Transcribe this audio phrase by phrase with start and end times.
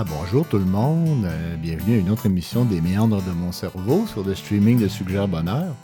[0.00, 1.24] Ah, bonjour tout le monde.
[1.24, 4.86] Euh, bienvenue à une autre émission des méandres de mon cerveau sur le streaming de
[4.86, 5.74] Suggère Bonheur.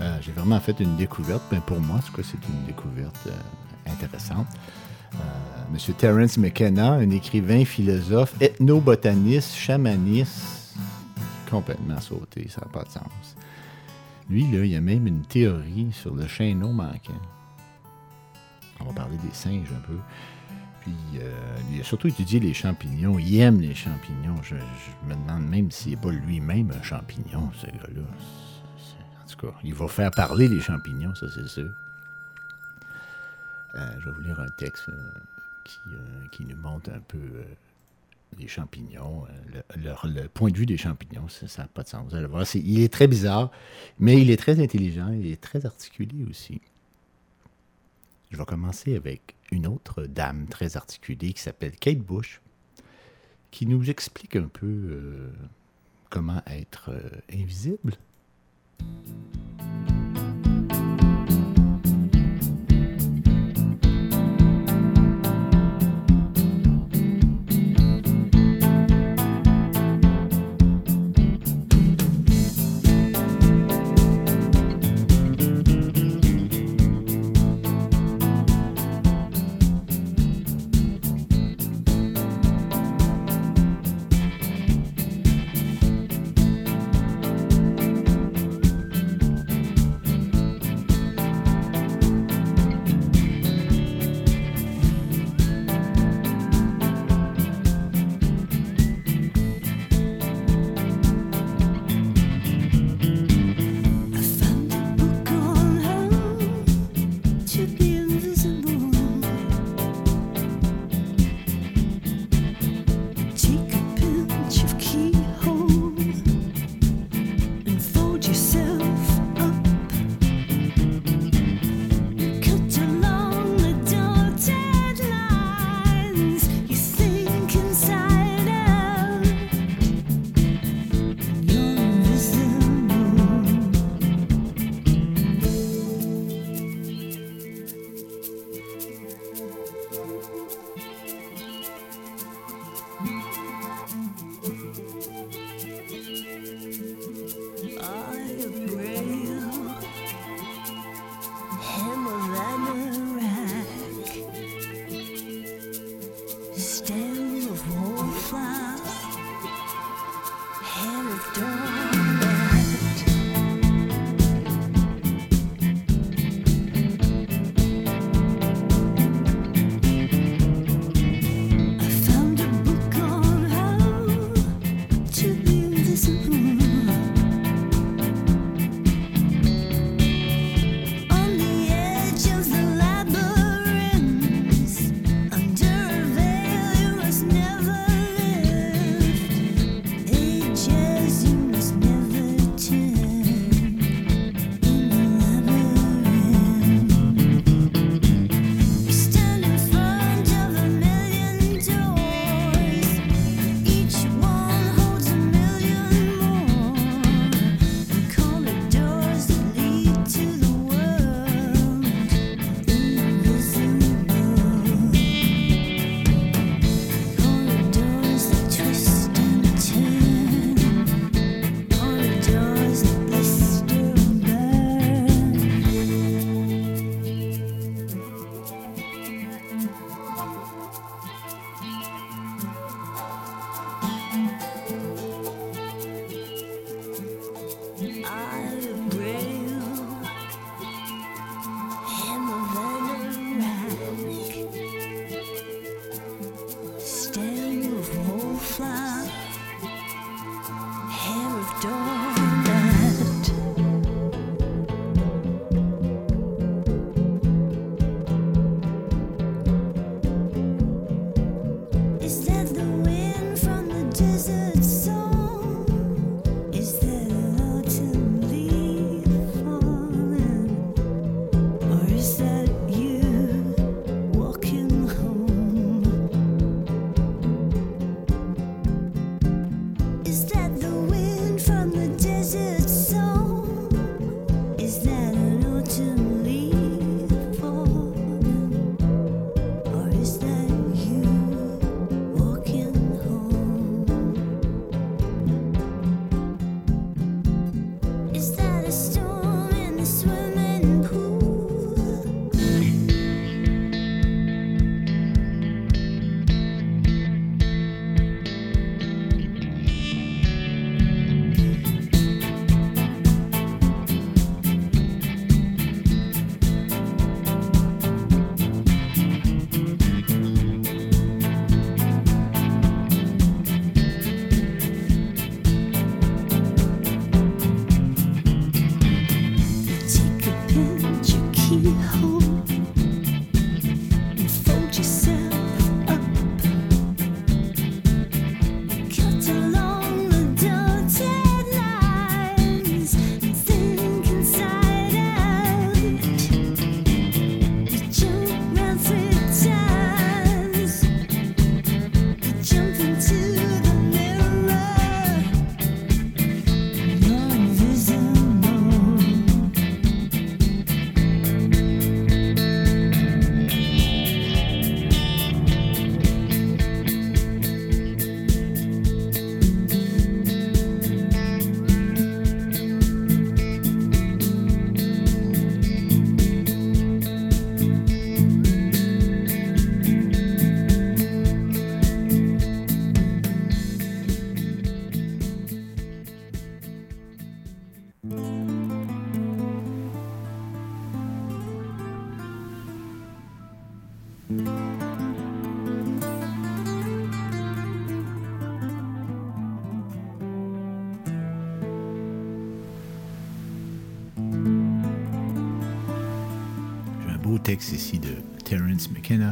[0.00, 1.42] Euh, j'ai vraiment fait une découverte.
[1.50, 4.46] Ben pour moi, c'est une découverte euh, intéressante.
[5.70, 10.74] Monsieur Terence McKenna, un écrivain, philosophe, ethnobotaniste, chamaniste,
[11.50, 13.36] complètement sauté, ça n'a pas de sens.
[14.30, 17.20] Lui, là, il y a même une théorie sur le chaîneau manquant.
[18.80, 19.98] On va parler des singes un peu.
[20.84, 23.18] Puis, euh, il a surtout étudié les champignons.
[23.18, 24.36] Il aime les champignons.
[24.42, 24.54] Je,
[25.06, 28.02] me demande même s'il n'est pas lui-même un champignon, ce gars-là.
[29.22, 31.70] En tout cas, il va faire parler les champignons, ça c'est sûr.
[33.74, 37.42] Euh, je vais vous lire un texte euh, qui, nous montre un peu
[38.38, 39.24] les champignons,
[39.74, 41.28] le, point de vue des champignons.
[41.28, 42.10] Ça n'a pas de sens.
[42.10, 43.50] Vous allez voir, il est très bizarre,
[43.98, 46.60] mais il est très intelligent, il est très articulé aussi.
[48.34, 52.40] Je vais commencer avec une autre dame très articulée qui s'appelle Kate Bush,
[53.52, 55.30] qui nous explique un peu euh,
[56.10, 57.92] comment être euh, invisible.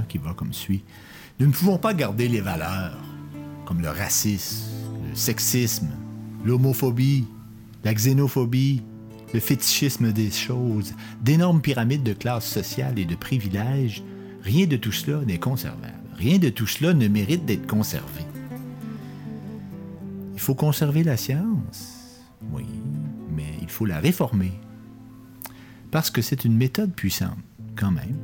[0.09, 0.85] Qui va comme suit.
[1.41, 2.99] Nous ne pouvons pas garder les valeurs
[3.65, 4.67] comme le racisme,
[5.09, 5.89] le sexisme,
[6.45, 7.27] l'homophobie,
[7.83, 8.83] la xénophobie,
[9.33, 10.93] le fétichisme des choses,
[11.23, 14.03] d'énormes pyramides de classe sociale et de privilèges.
[14.43, 15.95] Rien de tout cela n'est conservable.
[16.17, 18.27] Rien de tout cela ne mérite d'être conservé.
[20.35, 22.21] Il faut conserver la science,
[22.53, 22.67] oui,
[23.35, 24.53] mais il faut la réformer.
[25.91, 27.39] Parce que c'est une méthode puissante
[27.75, 28.19] quand même,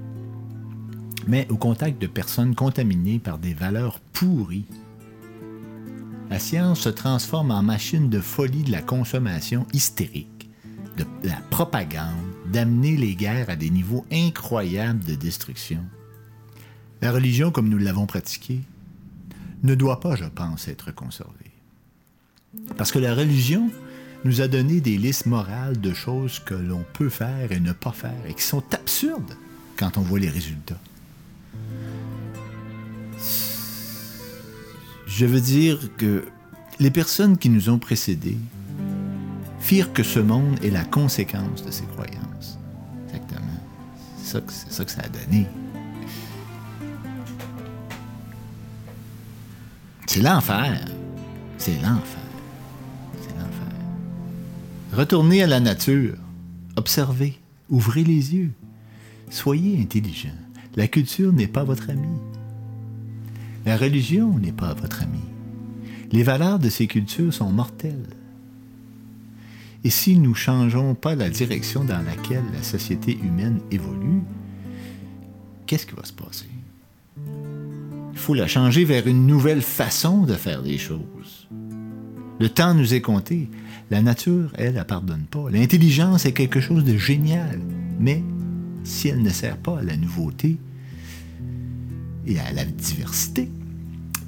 [1.28, 4.66] mais au contact de personnes contaminées par des valeurs pourries.
[6.30, 10.50] La science se transforme en machine de folie de la consommation hystérique,
[10.96, 12.16] de la propagande,
[12.50, 15.84] d'amener les guerres à des niveaux incroyables de destruction.
[17.00, 18.62] La religion, comme nous l'avons pratiquée,
[19.62, 21.32] ne doit pas, je pense, être conservée.
[22.76, 23.70] Parce que la religion,
[24.24, 27.92] nous a donné des listes morales de choses que l'on peut faire et ne pas
[27.92, 29.36] faire et qui sont absurdes
[29.76, 30.80] quand on voit les résultats.
[35.08, 36.28] Je veux dire que
[36.78, 38.36] les personnes qui nous ont précédés
[39.58, 42.58] firent que ce monde est la conséquence de ces croyances.
[43.06, 43.40] Exactement.
[44.18, 45.46] C'est ça, ça que ça a donné.
[50.06, 50.78] C'est l'enfer.
[51.56, 52.18] C'est l'enfer.
[54.92, 56.16] Retournez à la nature,
[56.76, 57.38] observez,
[57.70, 58.50] ouvrez les yeux,
[59.30, 60.34] soyez intelligent.
[60.76, 62.08] La culture n'est pas votre ami.
[63.68, 65.20] La religion n'est pas votre ami.
[66.10, 68.16] Les valeurs de ces cultures sont mortelles.
[69.84, 74.22] Et si nous ne changeons pas la direction dans laquelle la société humaine évolue,
[75.66, 76.48] qu'est-ce qui va se passer?
[78.14, 81.46] Il faut la changer vers une nouvelle façon de faire les choses.
[82.40, 83.50] Le temps nous est compté.
[83.90, 85.50] La nature, elle, elle pardonne pas.
[85.50, 87.60] L'intelligence est quelque chose de génial,
[88.00, 88.24] mais
[88.82, 90.56] si elle ne sert pas à la nouveauté
[92.26, 93.50] et à la diversité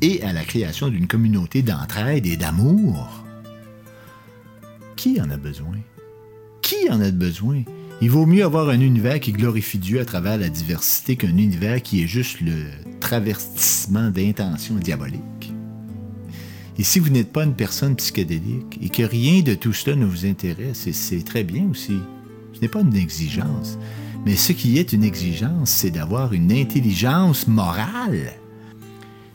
[0.03, 3.25] et à la création d'une communauté d'entraide et d'amour,
[4.97, 5.79] qui en a besoin?
[6.63, 7.63] Qui en a besoin?
[8.03, 11.83] Il vaut mieux avoir un univers qui glorifie Dieu à travers la diversité qu'un univers
[11.83, 12.65] qui est juste le
[12.99, 15.53] traversissement d'intentions diaboliques.
[16.79, 20.07] Et si vous n'êtes pas une personne psychédélique et que rien de tout cela ne
[20.07, 21.99] vous intéresse, c'est très bien aussi.
[22.55, 23.79] Ce n'est pas une exigence.
[24.25, 28.33] Mais ce qui est une exigence, c'est d'avoir une intelligence morale.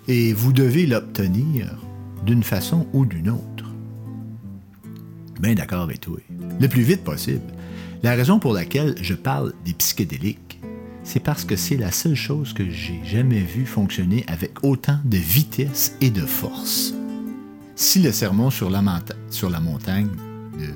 [0.08, 1.76] Et vous devez l'obtenir
[2.26, 3.66] d'une façon ou d'une autre.
[5.40, 6.18] Bien d'accord avec toi.
[6.60, 7.42] Le plus vite possible.
[8.04, 10.60] La raison pour laquelle je parle des psychédéliques,
[11.04, 15.18] c'est parce que c'est la seule chose que j'ai jamais vue fonctionner avec autant de
[15.18, 16.94] vitesse et de force.
[17.76, 20.10] Si le sermon sur la, montagne
[20.60, 20.72] de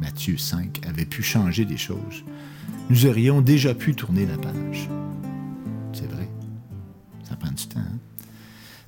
[0.00, 2.24] Matthieu 5 avait pu changer des choses,
[2.90, 4.88] nous aurions déjà pu tourner la page.
[5.92, 6.28] C'est vrai.
[7.28, 7.80] Ça prend du temps.
[7.80, 7.98] Hein?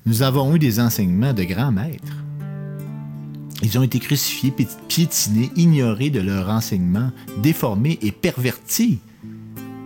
[0.07, 2.15] Nous avons eu des enseignements de grands maîtres.
[3.61, 4.53] Ils ont été crucifiés,
[4.87, 7.11] piétinés, ignorés de leur enseignement,
[7.43, 8.99] déformés et pervertis.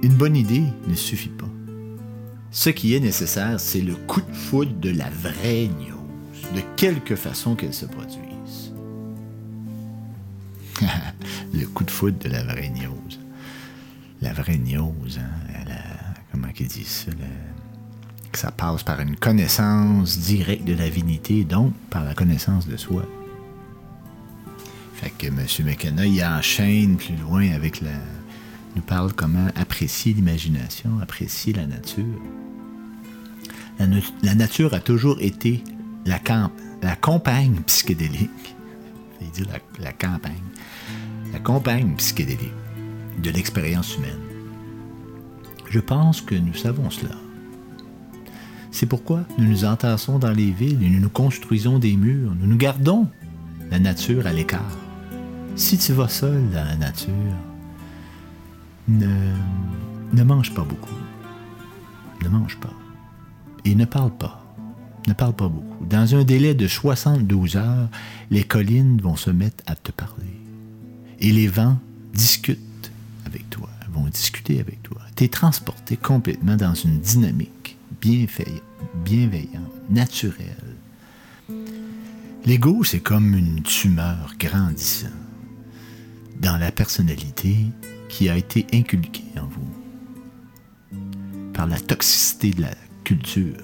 [0.04, 1.50] Une bonne idée ne suffit pas.
[2.52, 5.68] Ce qui est nécessaire, c'est le coup de foudre de la vraie
[6.56, 8.74] de quelque façon qu'elle se produise.
[11.52, 13.10] le coup de foudre de la vraie news.
[14.22, 15.74] La vraie news, hein,
[16.32, 17.12] comment qu'ils disent ça?
[18.32, 22.78] Que ça passe par une connaissance directe de la divinité, donc par la connaissance de
[22.78, 23.06] soi.
[24.96, 25.46] Fait que M.
[25.66, 27.92] McKenna, il enchaîne plus loin avec la,
[28.76, 32.06] nous parle comment apprécier l'imagination, apprécier la nature.
[33.80, 35.64] La, nature a toujours été
[36.06, 36.52] la, camp
[36.84, 36.96] la
[37.66, 38.56] psychédélique.
[39.20, 40.34] Il dit la, la campagne.
[41.34, 42.54] La compagne psychédélique
[43.22, 44.20] de l'expérience humaine.
[45.70, 47.16] Je pense que nous savons cela.
[48.72, 52.34] C'est pourquoi nous nous entassons dans les villes et nous nous construisons des murs.
[52.40, 53.08] Nous nous gardons
[53.70, 54.78] la nature à l'écart.
[55.56, 57.14] Si tu vas seul dans la nature,
[58.88, 59.34] ne,
[60.14, 60.96] ne mange pas beaucoup.
[62.24, 62.74] Ne mange pas.
[63.66, 64.42] Et ne parle pas.
[65.08, 65.86] Ne parle pas beaucoup.
[65.86, 67.90] Dans un délai de 72 heures,
[68.30, 70.40] les collines vont se mettre à te parler.
[71.20, 71.78] Et les vents
[72.14, 72.92] discutent
[73.26, 74.98] avec toi, vont discuter avec toi.
[75.16, 77.61] Tu es transporté complètement dans une dynamique
[78.02, 80.76] bienveillante, naturelle.
[82.46, 85.08] L'ego, c'est comme une tumeur grandissant
[86.40, 87.68] dans la personnalité
[88.10, 91.00] qui a été inculquée en vous
[91.54, 93.58] par la toxicité de la culture.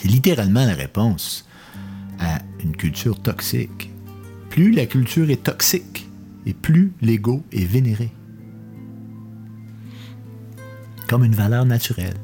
[0.00, 1.48] C'est littéralement la réponse
[2.20, 3.90] à une culture toxique.
[4.50, 6.08] Plus la culture est toxique
[6.46, 8.12] et plus l'ego est vénéré.
[11.08, 12.16] Comme une valeur naturelle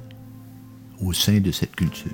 [1.01, 2.13] au sein de cette culture.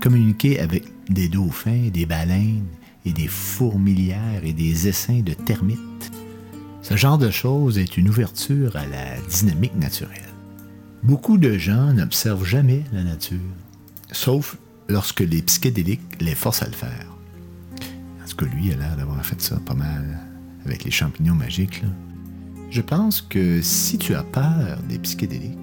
[0.00, 2.66] Communiquer avec des dauphins, des baleines
[3.04, 6.12] et des fourmilières et des essaims de termites.
[6.82, 10.18] Ce genre de choses est une ouverture à la dynamique naturelle.
[11.02, 13.38] Beaucoup de gens n'observent jamais la nature,
[14.10, 14.56] sauf
[14.88, 17.12] lorsque les psychédéliques les forcent à le faire.
[18.32, 20.18] Tout cas, lui a l'air d'avoir fait ça pas mal
[20.64, 21.82] avec les champignons magiques.
[22.70, 25.58] Je pense que si tu as peur des psychédéliques,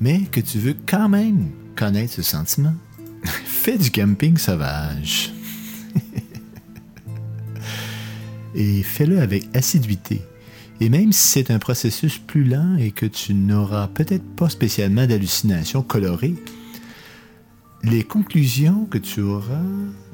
[0.00, 2.74] mais que tu veux quand même connaître ce sentiment,
[3.24, 5.32] fais du camping sauvage.
[8.54, 10.22] et fais-le avec assiduité.
[10.80, 15.06] Et même si c'est un processus plus lent et que tu n'auras peut-être pas spécialement
[15.06, 16.34] d'hallucinations colorées,
[17.82, 19.62] les conclusions que tu auras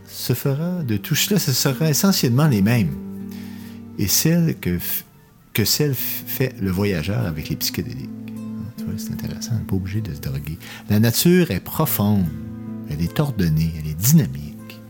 [0.07, 2.95] se fera de tout cela, ce sera essentiellement les mêmes.
[3.99, 4.79] Et celles que,
[5.53, 8.24] que fait le voyageur avec les psychédéliques.
[8.97, 10.59] C'est intéressant, on n'est pas obligé de se droguer.
[10.89, 12.27] La nature est profonde,
[12.91, 14.81] elle est ordonnée, elle est dynamique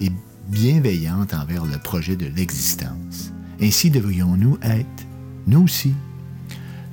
[0.00, 0.10] et
[0.48, 3.32] bienveillante envers le projet de l'existence.
[3.60, 5.06] Ainsi devrions-nous être,
[5.46, 5.94] nous aussi.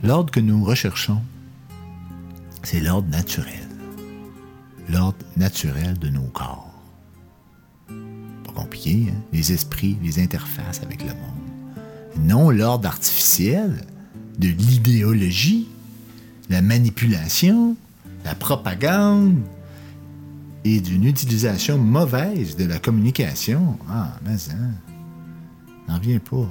[0.03, 1.21] L'ordre que nous recherchons,
[2.63, 3.67] c'est l'ordre naturel.
[4.89, 6.73] L'ordre naturel de nos corps.
[8.45, 9.21] Pas compliqué, hein?
[9.33, 12.25] Les esprits, les interfaces avec le monde.
[12.25, 13.85] Non l'ordre artificiel
[14.37, 15.67] de l'idéologie,
[16.49, 17.75] la manipulation,
[18.25, 19.37] la propagande,
[20.65, 23.77] et d'une utilisation mauvaise de la communication.
[23.89, 24.71] Ah, mais hein,
[25.87, 26.49] n'en vient pas.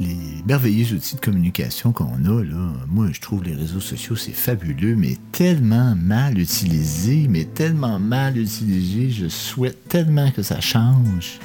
[0.00, 4.32] Les merveilleux outils de communication qu'on a, là, moi je trouve les réseaux sociaux c'est
[4.32, 11.40] fabuleux, mais tellement mal utilisé, mais tellement mal utilisé, je souhaite tellement que ça change.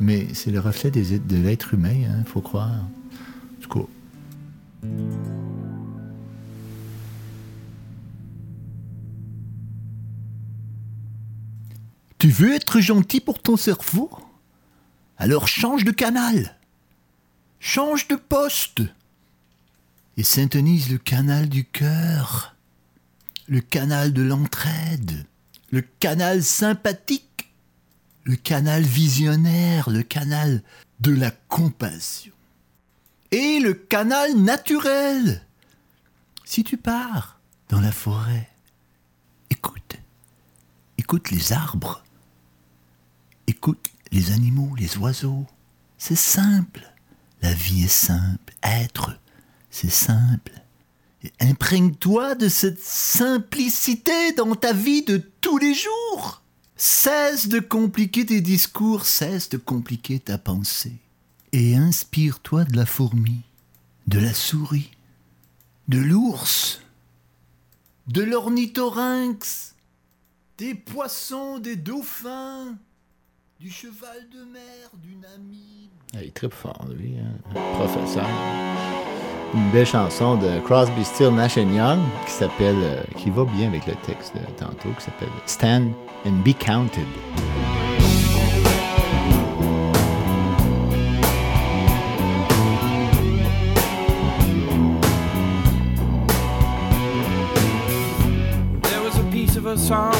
[0.00, 2.70] Mais c'est le reflet de l'être humain, il hein, faut croire.
[2.70, 3.86] En tout cas.
[12.36, 14.10] Veux être gentil pour ton cerveau?
[15.16, 16.56] Alors change de canal.
[17.60, 18.82] Change de poste.
[20.18, 22.56] Et syntonise le canal du cœur,
[23.48, 25.26] le canal de l'entraide,
[25.70, 27.52] le canal sympathique,
[28.24, 30.62] le canal visionnaire, le canal
[31.00, 32.32] de la compassion.
[33.30, 35.42] Et le canal naturel.
[36.44, 38.48] Si tu pars dans la forêt,
[39.50, 39.96] écoute,
[40.96, 42.02] écoute les arbres,
[43.46, 45.46] Écoute les animaux, les oiseaux.
[45.98, 46.92] C'est simple.
[47.42, 48.54] La vie est simple.
[48.62, 49.18] Être,
[49.70, 50.52] c'est simple.
[51.22, 56.42] Et imprègne-toi de cette simplicité dans ta vie de tous les jours.
[56.76, 60.96] Cesse de compliquer tes discours, cesse de compliquer ta pensée.
[61.52, 63.42] Et inspire-toi de la fourmi,
[64.06, 64.90] de la souris,
[65.88, 66.82] de l'ours,
[68.08, 69.74] de l'ornithorynx,
[70.58, 72.76] des poissons, des dauphins,
[73.58, 75.90] du cheval de mer, d'une amie.
[76.14, 77.54] Ah, il est très fort, lui, hein?
[77.74, 78.26] professeur.
[79.54, 83.86] Une belle chanson de Crosby, Still, Nash Young qui s'appelle, euh, qui va bien avec
[83.86, 85.92] le texte de tantôt, qui s'appelle Stand
[86.26, 87.06] and Be Counted.
[98.82, 100.12] There was a piece of a song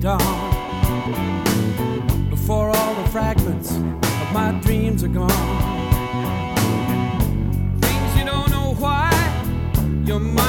[0.00, 1.40] dawn.
[2.30, 5.30] Before all the fragments of my dreams are gone.
[7.80, 9.10] Things you don't know why,
[10.04, 10.47] your mind.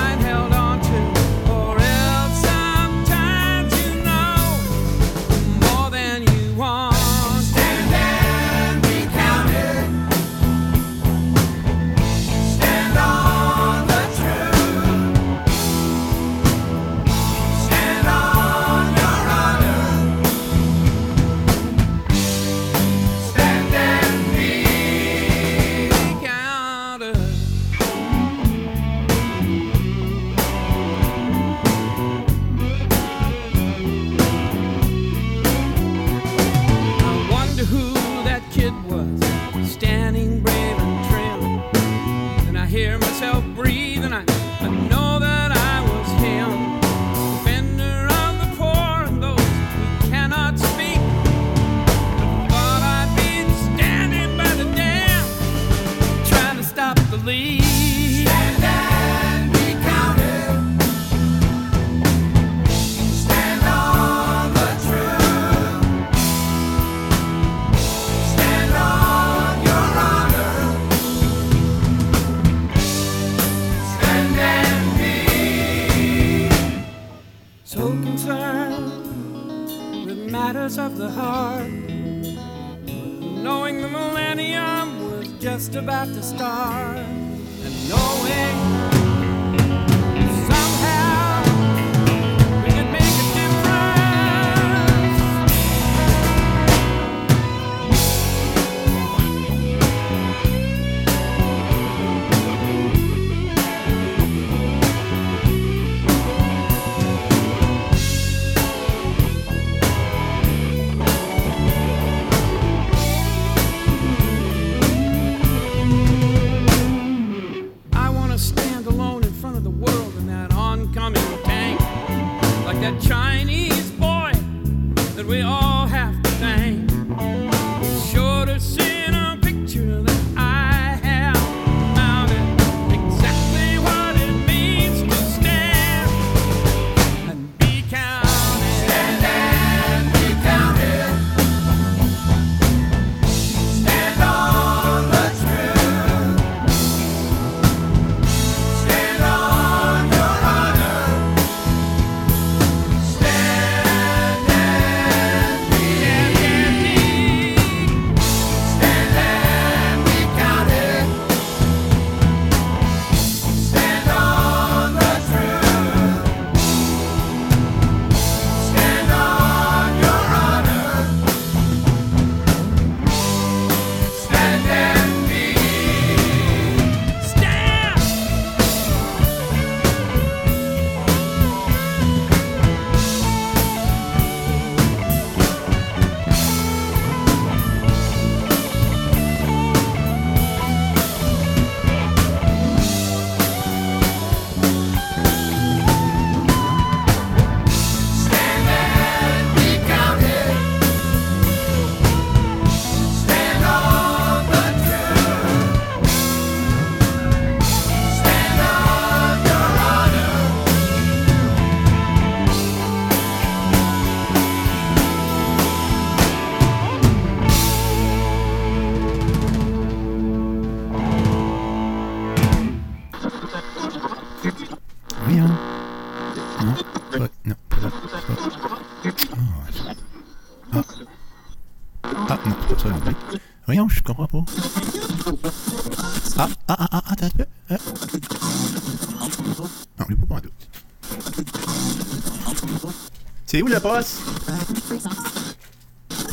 [243.59, 244.21] C'est où le poste?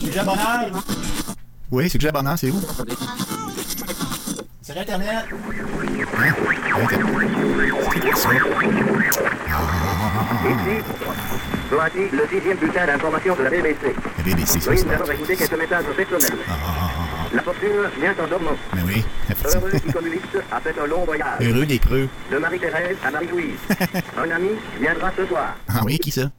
[0.00, 0.66] C'est Jabonard.
[1.72, 2.60] Oui, c'est que Jabonard, c'est où?
[4.62, 5.08] Sur Internet.
[5.10, 6.32] Hein?
[6.84, 7.24] Internet.
[7.90, 9.20] C'est quoi ça?
[10.46, 10.84] Ici,
[11.68, 13.96] voici le dixième bulletin d'information de la BBC.
[14.18, 16.38] La BBC, c'est Oui, nous avons écouté quelques messages personnels.
[16.48, 18.56] Ah, ah, ah, la fortune vient en dormant.
[18.72, 19.04] Mais oui.
[19.52, 21.40] Heureux qui communiste a fait un long voyage.
[21.40, 22.08] Heureux des creux.
[22.30, 23.58] De Marie-Thérèse à Marie-Louise.
[24.16, 25.56] un ami viendra ce soir.
[25.68, 26.30] Ah oui, qui ça?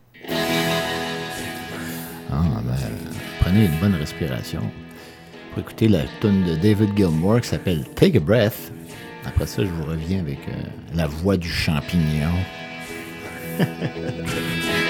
[3.65, 4.61] une bonne respiration.
[5.51, 8.71] Pour écouter la tune de David Gilmour qui s'appelle Take a Breath.
[9.25, 12.31] Après ça, je vous reviens avec euh, la voix du champignon.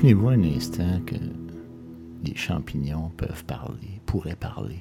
[0.00, 1.16] imaginez-vous un instant que
[2.24, 4.80] les champignons peuvent parler, pourraient parler.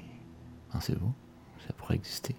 [0.72, 1.12] Pensez-vous?
[1.68, 2.36] Ça pourrait exister.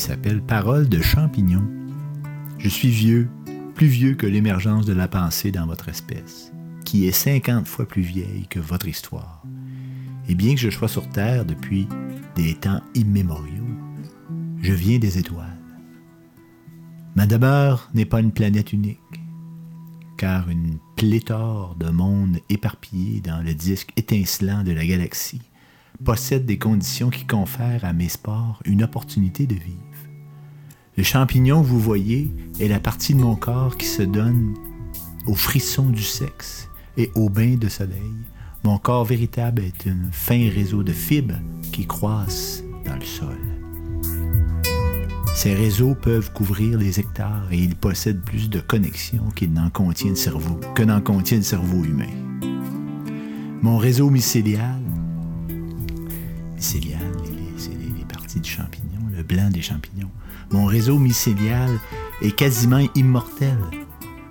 [0.00, 1.68] S'appelle Parole de champignons.
[2.56, 3.28] Je suis vieux,
[3.74, 6.52] plus vieux que l'émergence de la pensée dans votre espèce,
[6.86, 9.42] qui est 50 fois plus vieille que votre histoire.
[10.26, 11.86] Et bien que je sois sur Terre depuis
[12.34, 13.76] des temps immémoriaux,
[14.62, 15.60] je viens des étoiles.
[17.14, 18.98] Ma demeure n'est pas une planète unique,
[20.16, 25.42] car une pléthore de mondes éparpillés dans le disque étincelant de la galaxie
[26.04, 29.89] possède des conditions qui confèrent à mes spores une opportunité de vivre.
[31.00, 34.52] Le champignon que vous voyez est la partie de mon corps qui se donne
[35.26, 38.12] au frisson du sexe et au bain de soleil.
[38.64, 41.40] Mon corps véritable est un fin réseau de fibres
[41.72, 43.38] qui croissent dans le sol.
[45.34, 50.14] Ces réseaux peuvent couvrir les hectares et ils possèdent plus de connexions qu'il n'en contient
[50.14, 52.12] cerveau, que n'en contient le cerveau humain.
[53.62, 54.82] Mon réseau mycélial,
[56.56, 57.00] mycélial,
[57.56, 60.10] c'est les, les parties du champignon, le blanc des champignons.
[60.52, 61.70] Mon réseau mycélial
[62.22, 63.56] est quasiment immortel.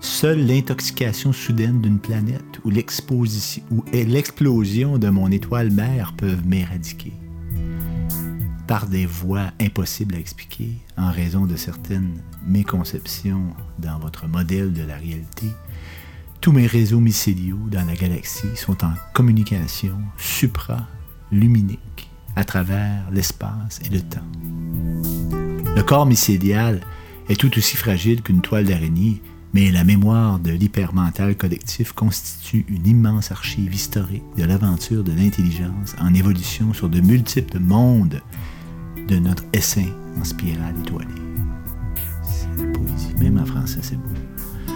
[0.01, 7.13] Seule l'intoxication soudaine d'une planète ou l'explosion de mon étoile mère peuvent m'éradiquer.
[8.67, 14.83] Par des voies impossibles à expliquer, en raison de certaines méconceptions dans votre modèle de
[14.83, 15.47] la réalité,
[16.41, 23.89] tous mes réseaux mycéliaux dans la galaxie sont en communication supra-luminique à travers l'espace et
[23.89, 25.18] le temps.
[25.79, 26.81] Le corps mycélial
[27.29, 29.21] est tout aussi fragile qu'une toile d'araignée,
[29.53, 35.95] mais la mémoire de l'hypermental collectif constitue une immense archive historique de l'aventure de l'intelligence
[36.01, 38.21] en évolution sur de multiples mondes
[39.07, 41.07] de notre essaim en spirale étoilée.
[42.23, 44.73] C'est la poésie, même en français, c'est beau.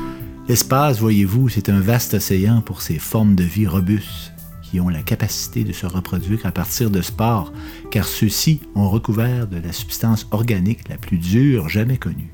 [0.48, 4.33] L'espace, voyez-vous, c'est un vaste océan pour ces formes de vie robustes
[4.79, 7.53] ont la capacité de se reproduire à partir de spores,
[7.91, 12.31] car ceux-ci ont recouvert de la substance organique la plus dure jamais connue.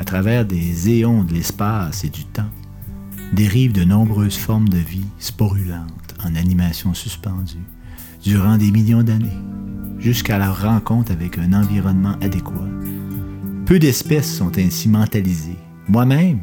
[0.00, 2.50] À travers des éons de l'espace et du temps,
[3.32, 7.66] dérivent de nombreuses formes de vie sporulentes en animation suspendue
[8.22, 9.28] durant des millions d'années,
[9.98, 12.68] jusqu'à leur rencontre avec un environnement adéquat.
[13.66, 15.58] Peu d'espèces sont ainsi mentalisées.
[15.88, 16.40] Moi-même,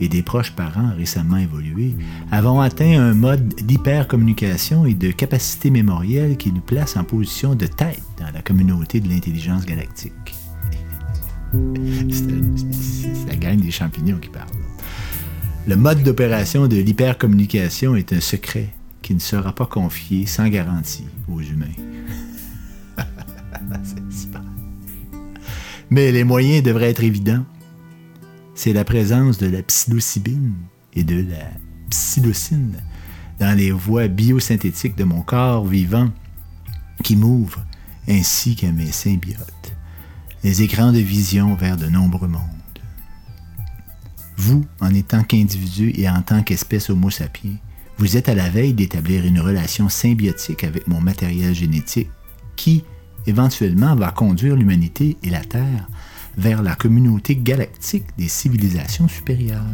[0.00, 1.94] et des proches parents récemment évolués,
[2.30, 7.66] avons atteint un mode d'hypercommunication et de capacité mémorielle qui nous place en position de
[7.66, 10.34] tête dans la communauté de l'intelligence galactique.
[12.10, 14.48] C'est la gang des champignons qui parle.
[15.66, 18.68] Le mode d'opération de l'hypercommunication est un secret
[19.02, 21.66] qui ne sera pas confié sans garantie aux humains.
[25.90, 27.44] Mais les moyens devraient être évidents
[28.58, 30.52] c'est la présence de la psilocybine
[30.92, 31.48] et de la
[31.90, 32.76] psilocine
[33.38, 36.08] dans les voies biosynthétiques de mon corps vivant
[37.04, 37.64] qui m'ouvrent,
[38.08, 39.72] ainsi qu'à mes symbiotes,
[40.42, 42.42] les écrans de vision vers de nombreux mondes.
[44.36, 47.58] Vous, en étant qu'individu et en tant qu'espèce Homo sapiens,
[47.96, 52.10] vous êtes à la veille d'établir une relation symbiotique avec mon matériel génétique
[52.56, 52.82] qui,
[53.24, 55.88] éventuellement, va conduire l'humanité et la Terre
[56.36, 59.64] vers la communauté galactique des civilisations supérieures.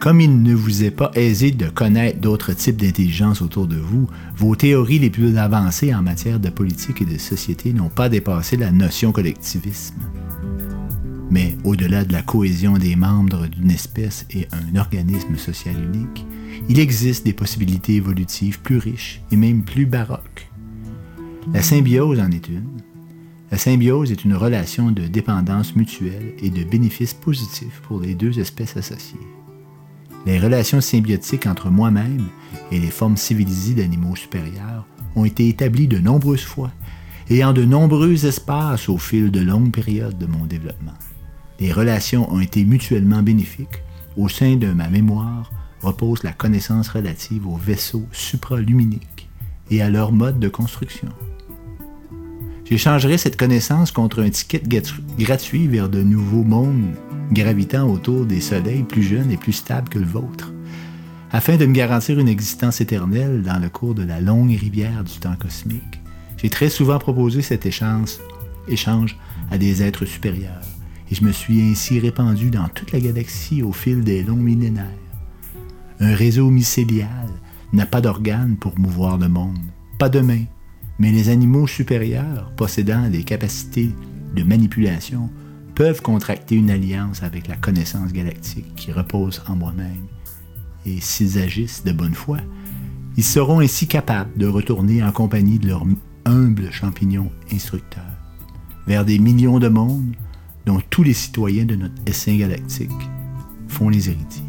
[0.00, 4.08] Comme il ne vous est pas aisé de connaître d'autres types d'intelligence autour de vous,
[4.36, 8.56] vos théories les plus avancées en matière de politique et de société n'ont pas dépassé
[8.56, 9.96] la notion collectivisme.
[11.30, 16.24] Mais au-delà de la cohésion des membres d'une espèce et un organisme social unique,
[16.68, 20.47] il existe des possibilités évolutives plus riches et même plus baroques
[21.52, 22.82] la symbiose en est une.
[23.50, 28.38] La symbiose est une relation de dépendance mutuelle et de bénéfices positifs pour les deux
[28.38, 29.18] espèces associées.
[30.26, 32.26] Les relations symbiotiques entre moi-même
[32.70, 36.70] et les formes civilisées d'animaux supérieurs ont été établies de nombreuses fois
[37.30, 40.92] et en de nombreux espaces au fil de longues périodes de mon développement.
[41.60, 43.82] Les relations ont été mutuellement bénéfiques.
[44.16, 49.17] Au sein de ma mémoire repose la connaissance relative aux vaisseaux supraluminiques
[49.70, 51.08] et à leur mode de construction.
[52.64, 54.62] J'échangerai cette connaissance contre un ticket
[55.18, 56.94] gratuit vers de nouveaux mondes
[57.32, 60.52] gravitant autour des soleils plus jeunes et plus stables que le vôtre.
[61.30, 65.18] afin de me garantir une existence éternelle dans le cours de la longue rivière du
[65.18, 66.00] temps cosmique.
[66.38, 68.12] J'ai très souvent proposé cet échange,
[68.66, 69.18] échange
[69.50, 70.62] à des êtres supérieurs,
[71.10, 74.86] et je me suis ainsi répandu dans toute la galaxie au fil des longs millénaires.
[76.00, 77.28] Un réseau mycélial
[77.72, 79.58] n'a pas d'organes pour mouvoir le monde,
[79.98, 80.44] pas de mains,
[80.98, 83.90] mais les animaux supérieurs, possédant des capacités
[84.34, 85.30] de manipulation,
[85.74, 90.06] peuvent contracter une alliance avec la connaissance galactique qui repose en moi-même.
[90.86, 92.38] Et s'ils agissent de bonne foi,
[93.16, 95.84] ils seront ainsi capables de retourner en compagnie de leur
[96.24, 98.04] humble champignon instructeur
[98.86, 100.16] vers des millions de mondes
[100.66, 102.90] dont tous les citoyens de notre essaim galactique
[103.68, 104.47] font les héritiers.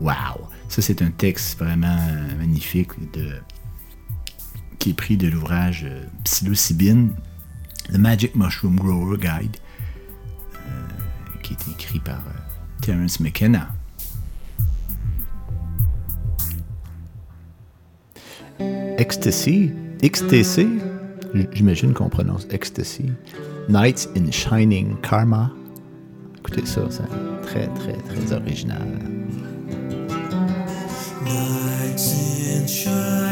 [0.00, 0.48] Wow!
[0.68, 1.98] Ça, c'est un texte vraiment
[2.38, 3.40] magnifique de,
[4.78, 7.10] qui est pris de l'ouvrage euh, Psilocybine,
[7.92, 9.56] The Magic Mushroom Grower Guide,
[10.54, 13.68] euh, qui est écrit par euh, Terence McKenna.
[18.98, 19.70] Ecstasy,
[20.02, 20.68] XTC,
[21.52, 23.12] j'imagine qu'on prononce Ecstasy.
[23.68, 25.50] Nights in Shining Karma.
[26.38, 27.02] Écoutez ça, c'est
[27.42, 28.86] très, très, très original.
[31.28, 32.12] Nights
[32.48, 33.27] in shining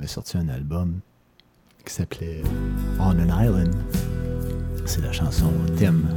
[0.00, 1.00] avait sorti un album
[1.84, 2.40] qui s'appelait
[2.98, 3.74] On an Island.
[4.86, 6.08] C'est la chanson thème,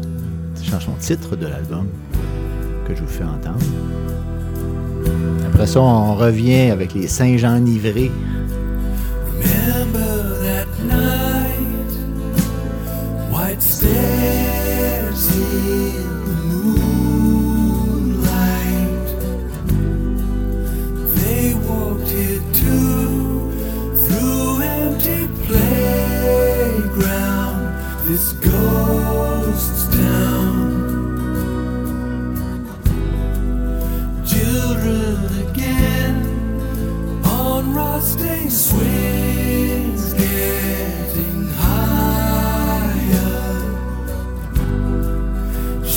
[0.64, 1.90] chanson titre de l'album
[2.88, 3.60] que je vous fais entendre.
[5.48, 7.44] Après ça, on revient avec les singes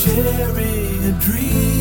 [0.06, 1.75] sharing a dream.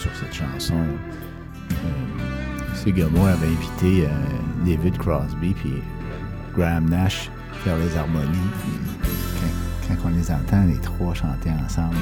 [0.00, 0.74] sur cette chanson.
[1.72, 1.74] Euh,
[2.74, 4.08] ces Gilmore avait invité euh,
[4.64, 5.82] David Crosby puis
[6.56, 7.30] Graham Nash
[7.64, 8.50] faire les harmonies.
[9.86, 11.96] Quand, quand, on les entend, les trois chanter ensemble,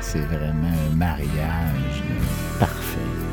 [0.00, 3.31] c'est vraiment un mariage euh, parfait.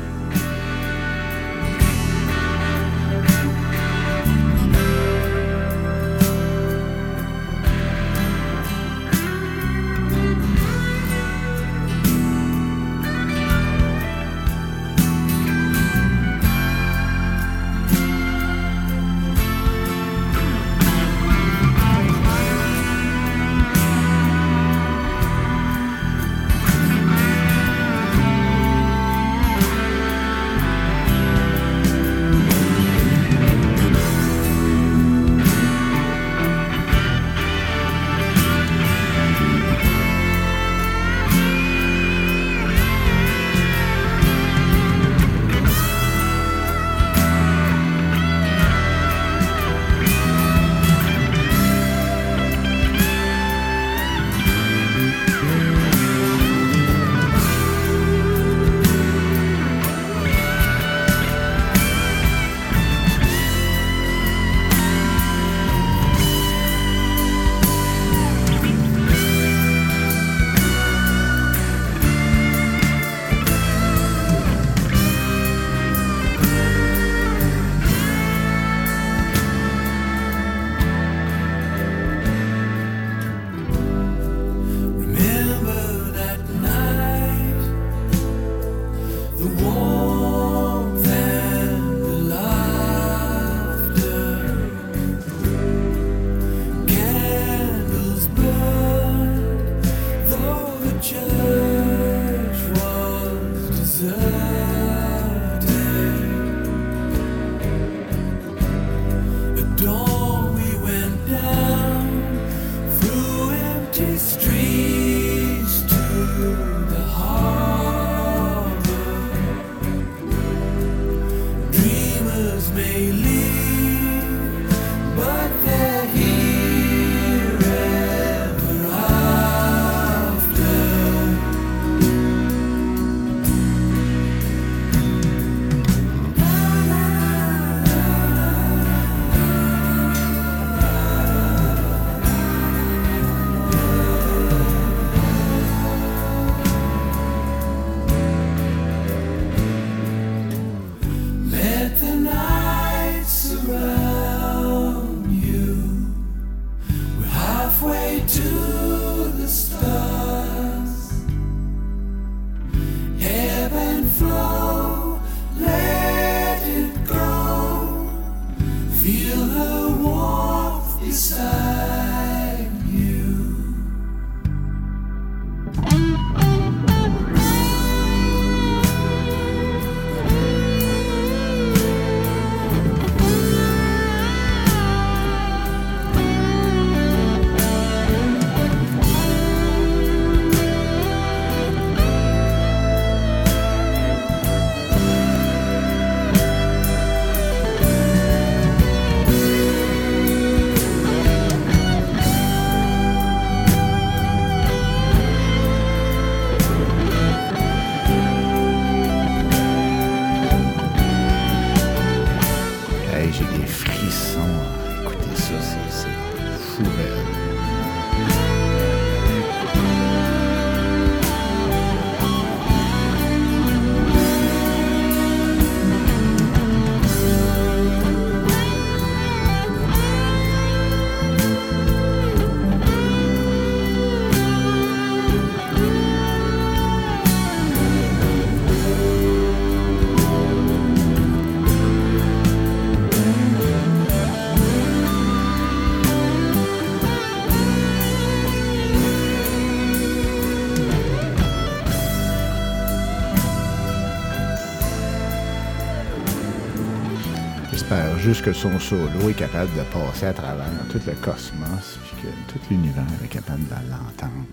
[257.90, 262.22] J'espère juste que son solo est capable de passer à travers tout le cosmos, puis
[262.22, 264.46] que tout l'univers est capable de l'entendre.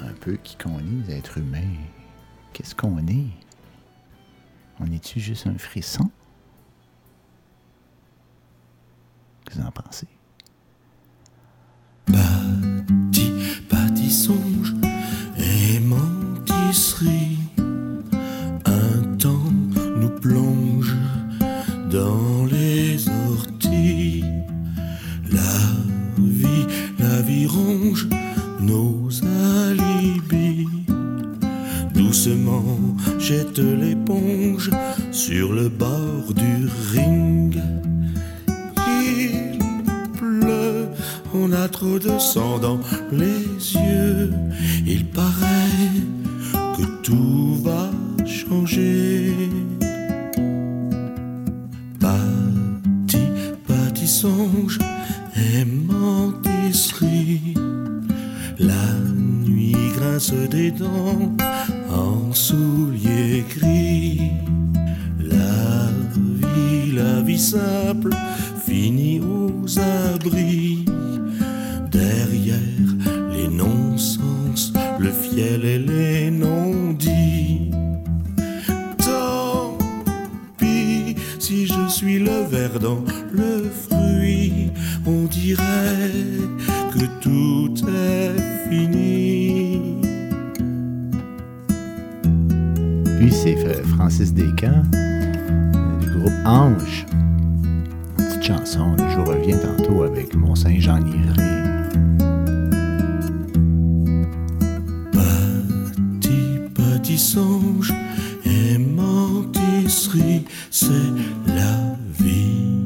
[0.00, 1.76] Un peu qui qu'on est, les êtres humains.
[2.52, 3.28] Qu'est-ce qu'on est?
[4.80, 6.10] On est-tu juste un frisson?
[9.44, 10.08] Qu'est-ce que vous en pensez?
[12.08, 13.34] Bâti,
[13.70, 14.10] bâti
[28.60, 29.08] nos
[29.66, 30.66] alibis.
[31.94, 32.78] Doucement
[33.18, 34.70] jette l'éponge
[35.12, 37.60] sur le bord du ring.
[38.86, 39.58] Il
[40.18, 40.88] pleut,
[41.34, 42.80] on a trop de sang dans
[43.12, 44.32] les yeux.
[44.86, 45.96] Il paraît
[46.76, 47.90] que tout va
[48.26, 49.34] changer.
[52.00, 53.22] Bâti,
[53.68, 54.78] bâti songe
[55.36, 55.64] et.
[58.58, 61.32] La nuit grince des dents
[61.92, 64.32] en souliers gris.
[65.20, 68.10] La vie, la vie simple
[68.66, 70.84] finit aux abris.
[71.92, 72.56] Derrière
[73.30, 77.70] les non-sens, le fiel et les non-dits.
[78.98, 79.78] Tant
[80.58, 84.72] pis si je suis le ver dans le fruit,
[85.08, 86.12] on dirait
[86.92, 89.80] que tout est fini.
[93.18, 97.06] Lui, c'est Francis Descamps, euh, du groupe Ange.
[98.18, 101.44] Une petite chanson, je vous reviens tantôt avec mon singe enivré.
[105.12, 107.94] Petit, petit songe
[108.44, 110.92] et mentisserie, c'est
[111.46, 112.77] la vie.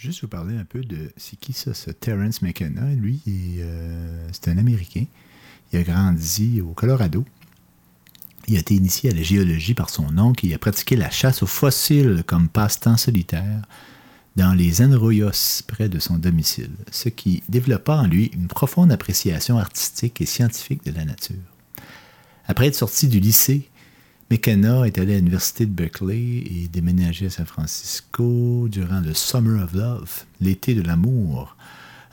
[0.00, 2.94] Juste vous parler un peu de c'est qui ça, ce Terence McKenna.
[2.94, 5.04] Lui, euh, c'est un Américain.
[5.70, 7.26] Il a grandi au Colorado.
[8.48, 11.42] Il a été initié à la géologie par son oncle il a pratiqué la chasse
[11.42, 13.60] aux fossiles comme passe-temps solitaire
[14.36, 19.58] dans les Anroyos, près de son domicile, ce qui développa en lui une profonde appréciation
[19.58, 21.36] artistique et scientifique de la nature.
[22.46, 23.68] Après être sorti du lycée,
[24.30, 29.64] McKenna est allé à l'université de Berkeley et déménagé à San Francisco durant le Summer
[29.64, 31.56] of Love, l'été de l'amour.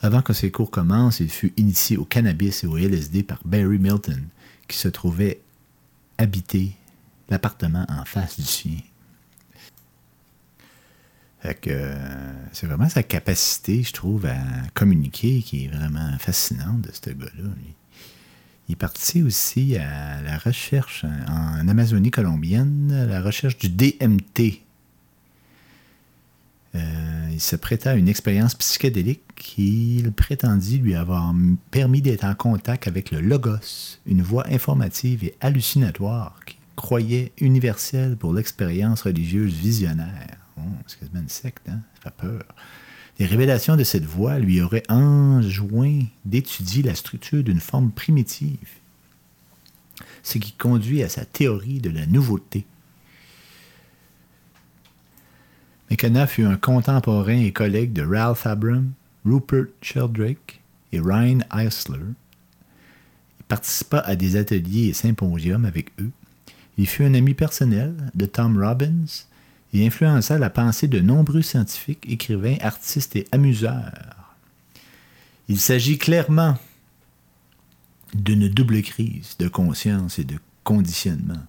[0.00, 3.78] Avant que ses cours commencent, il fut initié au cannabis et au LSD par Barry
[3.78, 4.26] Milton,
[4.66, 5.40] qui se trouvait
[6.18, 6.72] habiter
[7.28, 8.78] l'appartement en face du sien.
[11.68, 14.38] Euh, c'est vraiment sa capacité, je trouve, à
[14.74, 17.44] communiquer qui est vraiment fascinante de ce gars-là.
[18.68, 24.60] Il est parti aussi à la recherche en Amazonie colombienne, à la recherche du DMT.
[26.74, 31.34] Euh, il se prêta à une expérience psychédélique qu'il prétendit lui avoir
[31.70, 38.16] permis d'être en contact avec le Logos, une voix informative et hallucinatoire qu'il croyait universelle
[38.16, 40.36] pour l'expérience religieuse visionnaire.
[40.58, 41.80] Oh, c'est une secte, hein?
[42.02, 42.44] Ça fait peur.
[43.18, 48.78] Les révélations de cette voix lui auraient enjoint d'étudier la structure d'une forme primitive,
[50.22, 52.64] ce qui conduit à sa théorie de la nouveauté.
[55.90, 58.92] McKenna fut un contemporain et collègue de Ralph Abram,
[59.24, 60.60] Rupert Sheldrake
[60.92, 61.98] et Ryan Eisler.
[63.40, 66.10] Il participa à des ateliers et symposiums avec eux.
[66.76, 69.26] Il fut un ami personnel de Tom Robbins
[69.72, 74.34] et influença la pensée de nombreux scientifiques, écrivains, artistes et amuseurs.
[75.48, 76.56] Il s'agit clairement
[78.14, 81.42] d'une double crise de conscience et de conditionnement.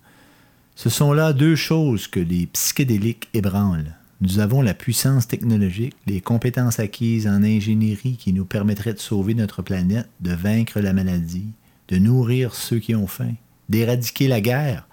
[0.76, 3.96] Ce sont là deux choses que les psychédéliques ébranlent.
[4.22, 9.34] Nous avons la puissance technologique, les compétences acquises en ingénierie qui nous permettraient de sauver
[9.34, 11.52] notre planète, de vaincre la maladie,
[11.88, 13.34] de nourrir ceux qui ont faim,
[13.70, 14.88] d'éradiquer la guerre.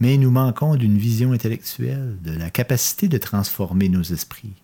[0.00, 4.54] Mais nous manquons d'une vision intellectuelle, de la capacité de transformer nos esprits.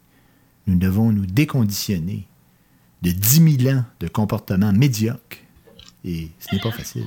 [0.66, 2.26] Nous devons nous déconditionner
[3.02, 5.36] de 10 000 ans de comportements médiocres.
[6.04, 7.04] Et ce n'est pas facile.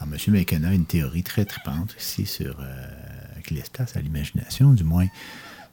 [0.00, 0.34] Alors, M.
[0.34, 3.11] McKenna a une théorie très tripante ici sur euh,
[3.52, 5.06] qui laisse place à l'imagination, du moins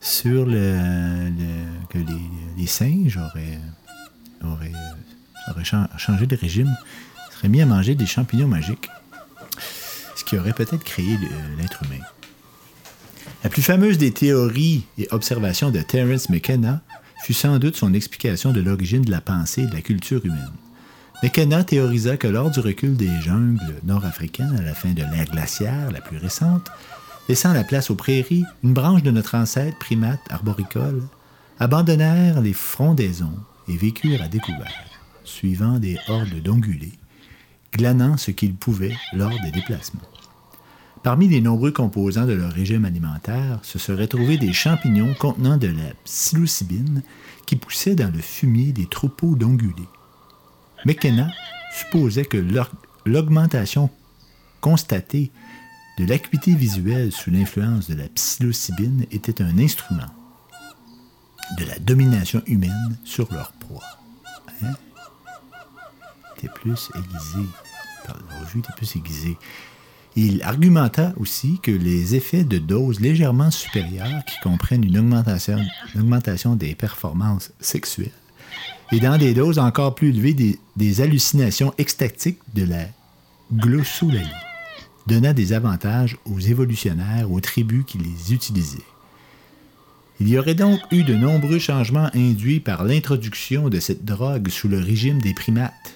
[0.01, 1.30] sur le,
[1.89, 1.97] que
[2.57, 3.59] les, singes auraient,
[4.43, 4.71] auraient,
[5.49, 6.75] auraient chan- changé de régime,
[7.32, 8.89] seraient mis à manger des champignons magiques,
[10.15, 11.17] ce qui aurait peut-être créé
[11.57, 12.03] l'être humain.
[13.43, 16.82] La plus fameuse des théories et observations de Terence McKenna
[17.23, 20.51] fut sans doute son explication de l'origine de la pensée et de la culture humaine.
[21.21, 25.91] McKenna théorisa que lors du recul des jungles nord-africaines à la fin de l'ère glaciaire
[25.91, 26.69] la plus récente,
[27.30, 31.03] laissant la place aux prairies, une branche de notre ancêtre primate arboricole
[31.59, 34.89] abandonnèrent les frondaisons et vécurent à découvert,
[35.23, 36.93] suivant des hordes d'ongulés,
[37.71, 40.01] glanant ce qu'ils pouvaient lors des déplacements.
[41.03, 45.67] Parmi les nombreux composants de leur régime alimentaire se seraient trouvés des champignons contenant de
[45.67, 47.03] la psilocybine
[47.45, 49.88] qui poussaient dans le fumier des troupeaux d'ongulés.
[50.84, 51.30] McKenna
[51.73, 52.43] supposait que
[53.05, 53.91] l'augmentation
[54.61, 55.32] constatée
[55.99, 60.07] de l'acuité visuelle sous l'influence de la psilocybine était un instrument
[61.57, 63.83] de la domination humaine sur leur proie.
[64.63, 64.73] Hein?
[66.55, 67.45] Plus aiguisé.
[68.77, 69.35] Plus.
[70.15, 76.75] Il argumenta aussi que les effets de doses légèrement supérieures, qui comprennent une augmentation, des
[76.75, 78.09] performances sexuelles,
[78.93, 82.85] et dans des doses encore plus élevées, des, des hallucinations extatiques de la
[83.53, 84.27] glossolalie,
[85.07, 88.77] donnant des avantages aux évolutionnaires, aux tribus qui les utilisaient.
[90.19, 94.67] Il y aurait donc eu de nombreux changements induits par l'introduction de cette drogue sous
[94.67, 95.95] le régime des primates.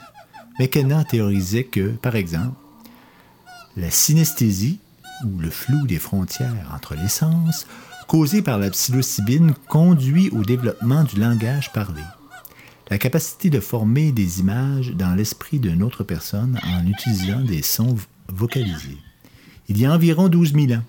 [0.59, 2.55] McKenna théorisait que, par exemple,
[3.75, 4.79] la synesthésie,
[5.25, 7.65] ou le flou des frontières entre les sens,
[8.07, 12.01] causé par la psilocybine, conduit au développement du langage parlé.
[12.89, 17.95] La capacité de former des images dans l'esprit d'une autre personne en utilisant des sons
[19.69, 20.84] Il y a environ 12 000 ans,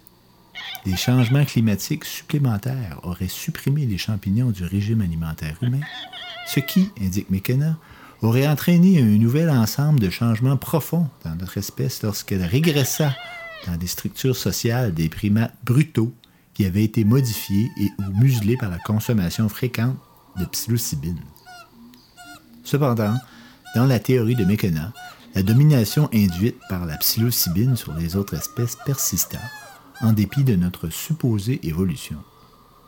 [0.84, 5.80] des changements climatiques supplémentaires auraient supprimé les champignons du régime alimentaire humain,
[6.46, 7.78] ce qui, indique McKenna,
[8.22, 13.14] aurait entraîné un nouvel ensemble de changements profonds dans notre espèce lorsqu'elle régressa
[13.66, 16.12] dans des structures sociales des primates brutaux
[16.52, 19.96] qui avaient été modifiés et ou muselés par la consommation fréquente
[20.38, 21.20] de psilocybine.
[22.62, 23.14] Cependant,
[23.74, 24.92] dans la théorie de McKenna,
[25.34, 29.40] la domination induite par la psilocybine sur les autres espèces persista,
[30.00, 32.18] en dépit de notre supposée évolution.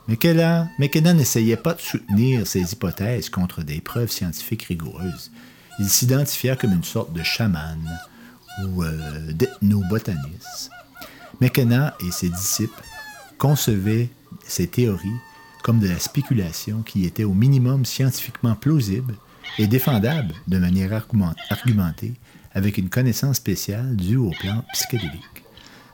[0.08, 5.32] McKenna, n'essayait pas de soutenir ses hypothèses contre des preuves scientifiques rigoureuses.
[5.80, 7.78] Il s'identifia comme une sorte de chaman
[8.64, 10.70] ou euh, d'ethnobotaniste.
[11.40, 12.82] McKenna et ses disciples
[13.38, 14.08] concevaient
[14.46, 15.20] ces théories
[15.62, 19.14] comme de la spéculation qui était au minimum scientifiquement plausible
[19.58, 22.14] et défendable de manière argument- argumentée
[22.56, 25.44] avec une connaissance spéciale due aux plantes psychédéliques.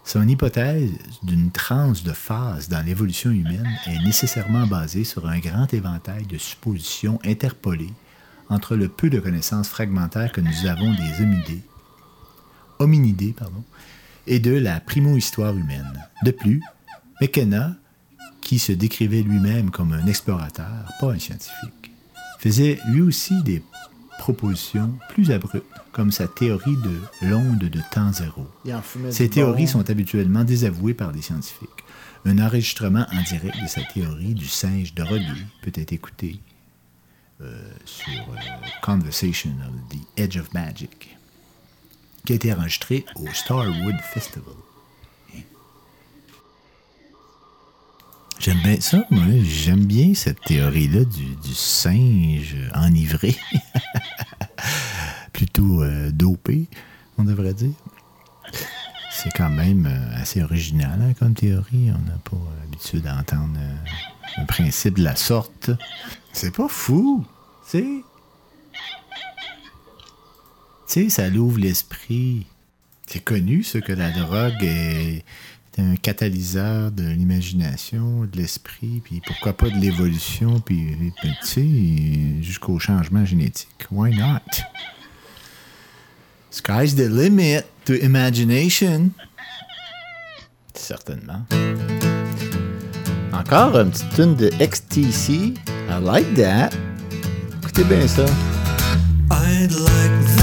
[0.04, 0.92] Son hypothèse
[1.24, 6.38] d'une transe de phase dans l'évolution humaine est nécessairement basée sur un grand éventail de
[6.38, 7.92] suppositions interpolées
[8.48, 11.62] entre le peu de connaissances fragmentaires que nous avons des hominidés,
[12.78, 13.64] hominidés pardon,
[14.28, 16.00] et de la primo-histoire humaine.
[16.24, 16.62] De plus,
[17.20, 17.74] McKenna,
[18.40, 21.90] qui se décrivait lui-même comme un explorateur, pas un scientifique,
[22.38, 23.64] faisait lui aussi des
[24.22, 28.46] propositions plus abruptes, comme sa théorie de l'onde de temps zéro.
[29.10, 29.70] Ces théories bon.
[29.70, 31.82] sont habituellement désavouées par les scientifiques.
[32.24, 35.26] Un enregistrement en direct de sa théorie du singe drogué
[35.62, 36.38] peut être écouté
[37.40, 41.16] euh, sur euh, Conversation of the Edge of Magic,
[42.24, 44.54] qui a été enregistré au Starwood Festival.
[48.38, 49.24] J'aime bien ça, moi.
[49.44, 53.36] J'aime bien cette théorie-là du, du singe enivré.
[55.62, 56.66] Euh, dopé,
[57.18, 57.74] on devrait dire.
[59.12, 61.90] C'est quand même euh, assez original hein, comme théorie.
[61.90, 63.58] On n'a pas euh, l'habitude d'entendre
[64.36, 65.70] un principe de la sorte.
[66.32, 67.24] C'est pas fou,
[67.64, 68.02] sais.
[70.88, 72.46] Tu sais, ça l'ouvre l'esprit.
[73.06, 75.24] C'est connu, ce que la drogue est
[75.78, 82.42] un catalyseur de l'imagination, de l'esprit, puis pourquoi pas de l'évolution, puis, puis, tu sais,
[82.42, 83.86] jusqu'au changement génétique.
[83.90, 84.40] Why not?
[86.52, 89.14] Sky's the limit to imagination.
[90.74, 91.46] Certainement.
[93.32, 95.54] Encore une petite tune de XTC.
[95.88, 96.74] I like that.
[97.62, 98.26] Écoutez bien ça.
[99.30, 100.41] I'd like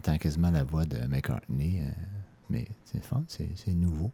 [0.00, 1.80] Là, j'entends quasiment la voix de McCartney.
[1.80, 1.90] euh,
[2.48, 4.10] mais c'est fun, c'est, nouveau.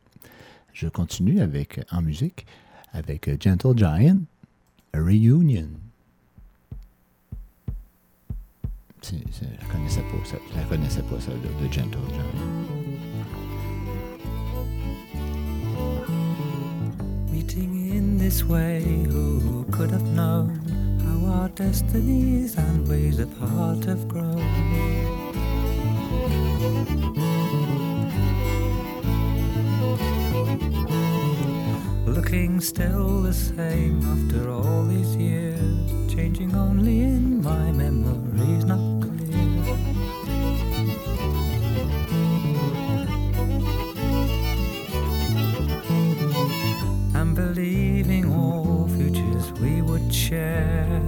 [0.72, 2.44] Je continue avec, en musique
[2.92, 4.18] avec euh, Gentle Giant,
[4.92, 5.68] A Reunion.
[9.00, 10.36] C'est- c'est- je ne connaissais pas ça.
[10.52, 12.42] Je la connaissais pas, ça, de, de Gentle Giant.
[17.30, 20.50] Meeting in this way, who could have known
[21.04, 25.05] how our destinies and ways heart have grown?
[32.26, 39.76] Looking still the same after all these years, changing only in my memories, not clear.
[47.14, 51.00] and believing all futures we would share.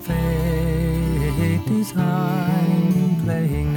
[0.00, 3.76] Fate designed playing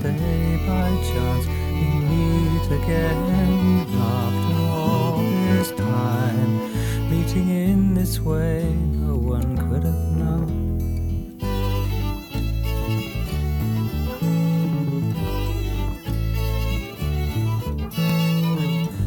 [0.00, 6.52] Today, by chance, we meet again after all this time.
[7.10, 10.56] Meeting in this way, no one could have known.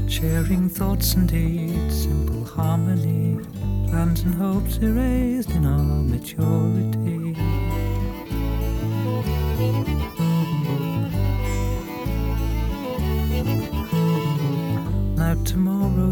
[0.08, 3.40] Sharing thoughts and deeds, simple harmony,
[3.90, 7.23] plans and hopes erased in our maturity.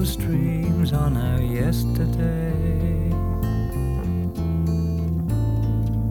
[0.01, 2.53] Tomorrow's dreams are now yesterday.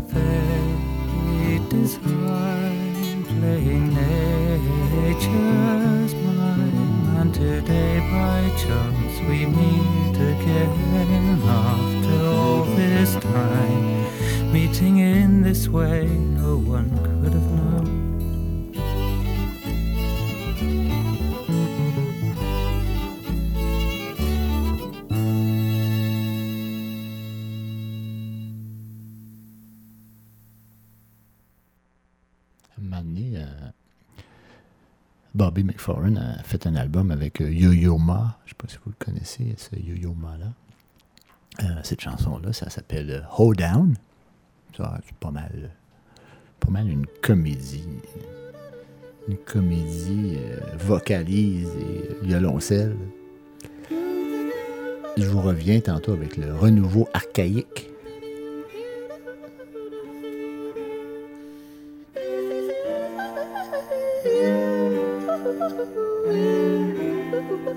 [0.09, 3.95] Fate is high, playing
[4.95, 14.53] nature's mind, and today by chance we meet again after all this time.
[14.53, 17.09] Meeting in this way, no one
[35.51, 38.38] Bobby McFerrin a fait un album avec euh, Yo-Yo Ma.
[38.44, 40.53] Je ne sais pas si vous le connaissez, ce Yo-Yo Ma-là.
[41.64, 43.96] Euh, cette chanson-là, ça s'appelle euh, Hold Down.
[44.76, 45.72] C'est pas mal,
[46.61, 47.82] pas mal une comédie.
[49.26, 50.38] Une comédie
[50.78, 52.94] vocalise et violoncelle.
[53.90, 57.89] Je vous reviens tantôt avec le renouveau archaïque.
[65.80, 67.70] Take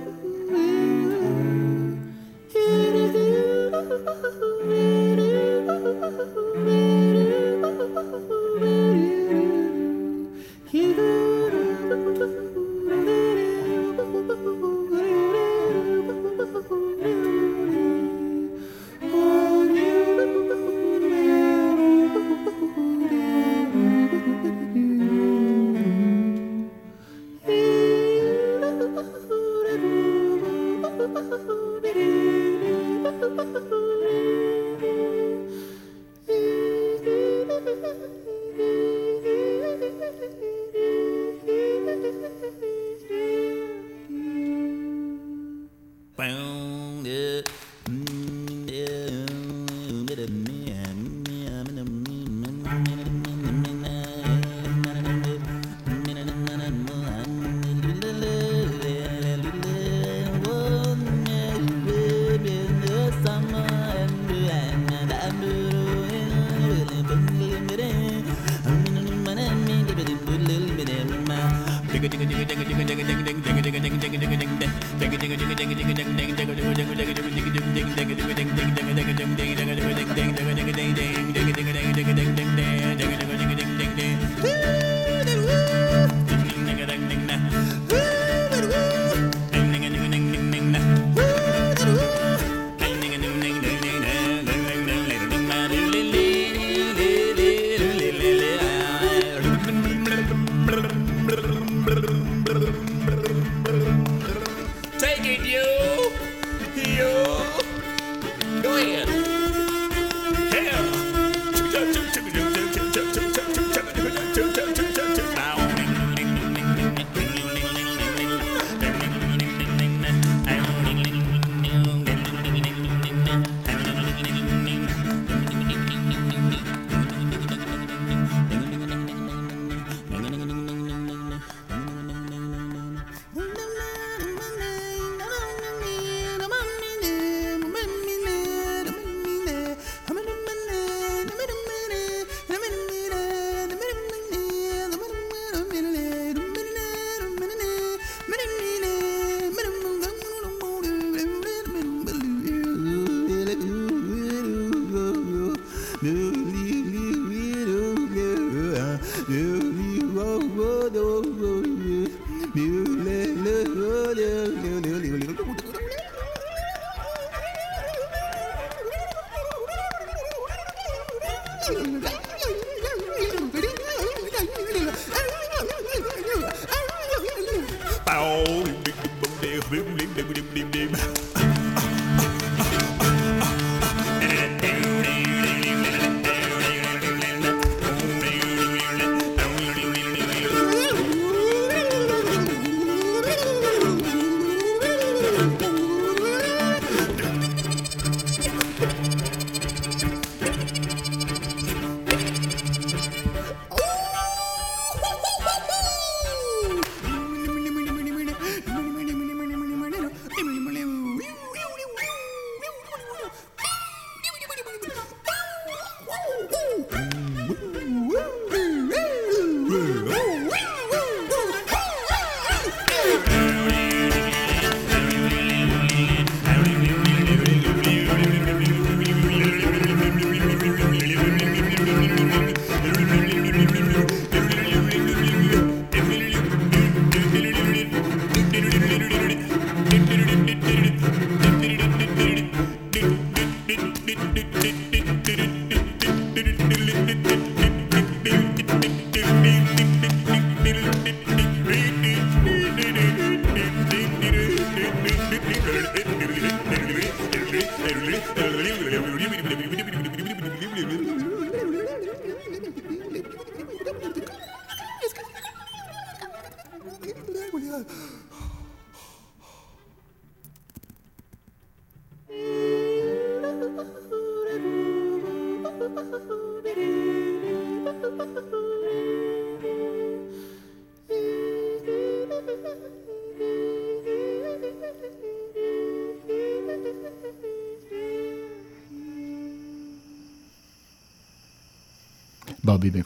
[292.91, 293.03] Bobby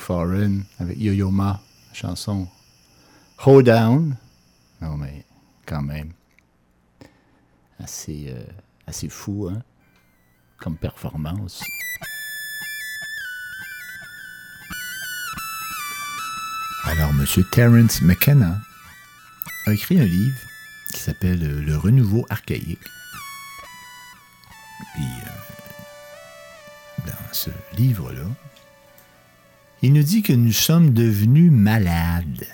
[0.80, 1.61] avec Yo-Yo Ma,
[1.93, 2.47] chanson
[3.45, 4.17] Hold Down.
[4.82, 5.23] Non, mais
[5.67, 6.13] quand même.
[7.80, 8.43] Assez, euh,
[8.88, 9.61] assez fou, hein?
[10.57, 11.63] Comme performance.
[16.86, 17.25] Alors, M.
[17.51, 18.59] Terence McKenna
[19.67, 20.39] a écrit un livre
[20.91, 22.80] qui s'appelle euh, Le renouveau archaïque.
[24.95, 25.30] Puis, euh,
[27.05, 28.25] dans ce livre-là,
[29.82, 32.47] il nous dit que nous sommes devenus malades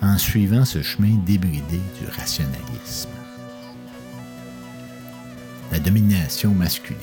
[0.00, 3.08] en suivant ce chemin débridé du rationalisme.
[5.72, 7.00] La domination masculine,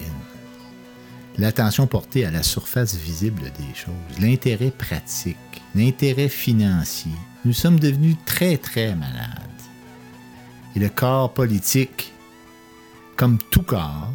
[1.37, 5.37] l'attention portée à la surface visible des choses, l'intérêt pratique,
[5.75, 7.11] l'intérêt financier.
[7.43, 9.39] Nous sommes devenus très, très malades.
[10.75, 12.13] Et le corps politique,
[13.17, 14.13] comme tout corps,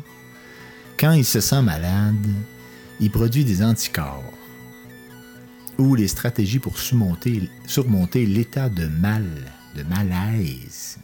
[0.99, 2.27] quand il se sent malade,
[3.01, 4.33] il produit des anticorps
[5.79, 9.25] ou les stratégies pour surmonter, l'état de mal,
[9.77, 10.99] de malaise.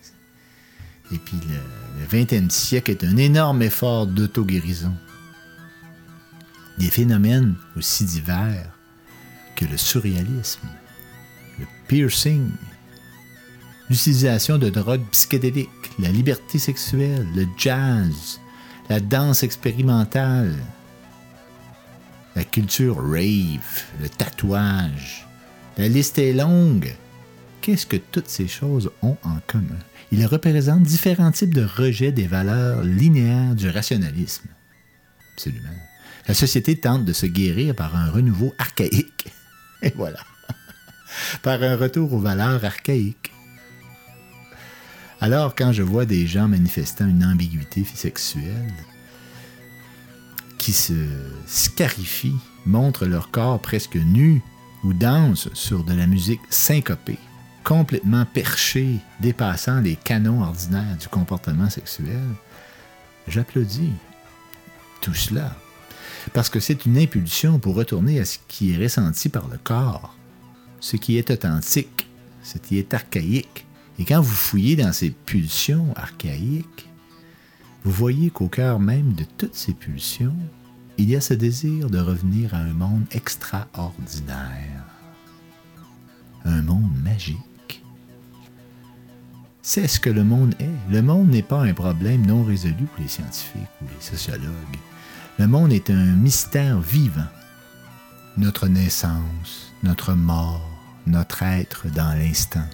[1.13, 4.93] Et puis le, le 20e siècle est un énorme effort d'auto-guérison.
[6.79, 8.69] Des phénomènes aussi divers
[9.55, 10.67] que le surréalisme,
[11.61, 12.51] le piercing,
[13.89, 15.69] l'utilisation de drogues psychédéliques,
[16.01, 18.41] la liberté sexuelle, le jazz,
[18.91, 20.57] la danse expérimentale,
[22.37, 25.27] la culture rave, le tatouage.
[25.79, 26.95] La liste est longue.
[27.61, 29.79] Qu'est-ce que toutes ces choses ont en commun?
[30.13, 34.49] Ils représentent différents types de rejet des valeurs linéaires du rationalisme.
[35.33, 35.69] Absolument.
[36.29, 39.29] La société tente de se guérir par un renouveau archaïque.
[39.83, 40.21] Et voilà.
[41.43, 43.33] par un retour aux valeurs archaïques.
[45.21, 48.75] Alors, quand je vois des gens manifestant une ambiguïté sexuelle,
[50.65, 50.95] qui se
[51.47, 54.41] scarifient, montrent leur corps presque nu
[54.83, 57.19] ou dansent sur de la musique syncopée,
[57.65, 62.23] complètement perchée, dépassant les canons ordinaires du comportement sexuel,
[63.29, 63.93] j'applaudis
[65.03, 65.55] tout cela.
[66.33, 70.17] Parce que c'est une impulsion pour retourner à ce qui est ressenti par le corps,
[70.81, 72.07] ce qui est authentique,
[72.43, 73.67] ce qui est archaïque.
[73.99, 76.89] Et quand vous fouillez dans ces pulsions archaïques,
[77.85, 80.35] vous voyez qu'au cœur même de toutes ces pulsions,
[80.97, 84.85] il y a ce désir de revenir à un monde extraordinaire,
[86.47, 87.83] un monde magique.
[89.61, 90.93] C'est ce que le monde est.
[90.93, 94.79] Le monde n'est pas un problème non résolu pour les scientifiques ou les sociologues.
[95.39, 97.29] Le monde est un mystère vivant.
[98.39, 100.71] Notre naissance, notre mort,
[101.07, 102.69] notre être dans l'instant.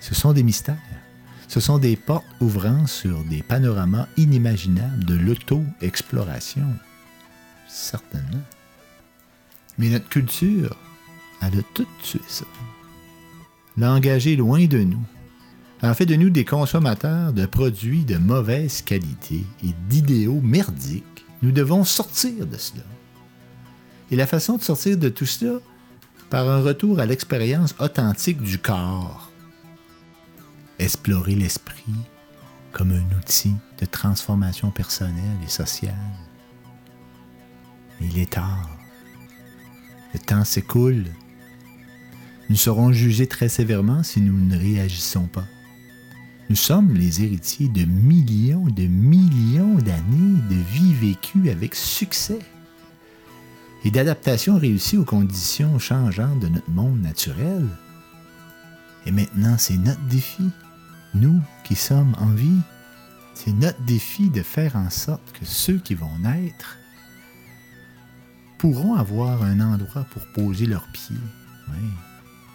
[0.00, 0.76] Ce sont des mystères.
[1.52, 6.64] Ce sont des portes ouvrant sur des panoramas inimaginables de l'auto-exploration.
[7.68, 8.40] certainement.
[9.76, 10.74] Mais notre culture,
[11.42, 12.46] elle a tout tué ça.
[13.76, 15.04] L'a engagé loin de nous.
[15.82, 21.26] Elle a fait de nous des consommateurs de produits de mauvaise qualité et d'idéaux merdiques.
[21.42, 22.84] Nous devons sortir de cela.
[24.10, 25.58] Et la façon de sortir de tout cela,
[26.30, 29.31] par un retour à l'expérience authentique du corps.
[30.78, 31.94] Explorer l'esprit
[32.72, 35.94] comme un outil de transformation personnelle et sociale.
[38.00, 38.70] Il est tard.
[40.14, 41.04] Le temps s'écoule.
[42.50, 45.46] Nous serons jugés très sévèrement si nous ne réagissons pas.
[46.50, 52.40] Nous sommes les héritiers de millions de millions d'années de vie vécue avec succès
[53.84, 57.66] et d'adaptation réussie aux conditions changeantes de notre monde naturel.
[59.06, 60.50] Et maintenant, c'est notre défi,
[61.14, 62.60] nous qui sommes en vie,
[63.34, 66.78] c'est notre défi de faire en sorte que ceux qui vont naître
[68.58, 71.16] pourront avoir un endroit pour poser leurs pieds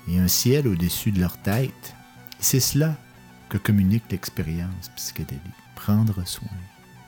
[0.08, 1.96] et un ciel au-dessus de leur tête.
[2.40, 2.96] C'est cela
[3.50, 5.42] que communique l'expérience psychédélique.
[5.76, 6.48] Prendre soin,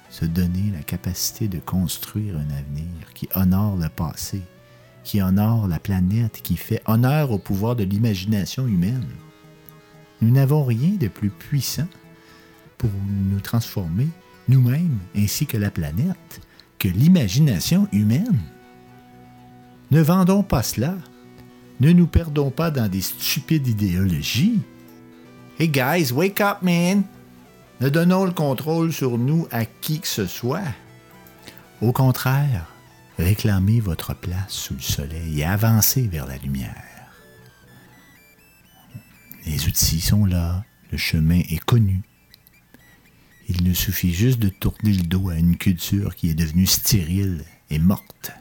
[0.10, 4.42] se donner la capacité de construire un avenir qui honore le passé,
[5.04, 9.08] qui honore la planète, qui fait honneur au pouvoir de l'imagination humaine.
[10.22, 11.88] Nous n'avons rien de plus puissant
[12.78, 12.90] pour
[13.30, 14.08] nous transformer,
[14.48, 16.42] nous-mêmes ainsi que la planète,
[16.78, 18.40] que l'imagination humaine.
[19.92, 20.96] Ne vendons pas cela.
[21.80, 24.60] Ne nous perdons pas dans des stupides idéologies.
[25.60, 27.04] Hey guys, wake up, man!
[27.82, 30.64] Ne donnons le contrôle sur nous à qui que ce soit.
[31.82, 32.66] Au contraire,
[33.18, 36.99] réclamez votre place sous le soleil et avancez vers la lumière.
[39.50, 42.04] Les outils sont là, le chemin est connu.
[43.48, 47.44] Il ne suffit juste de tourner le dos à une culture qui est devenue stérile
[47.72, 48.32] et morte.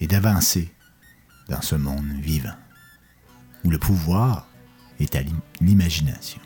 [0.00, 0.72] Et d'avancer
[1.48, 2.54] dans ce monde vivant,
[3.64, 4.48] où le pouvoir
[5.00, 6.40] est à l'im- l'imagination.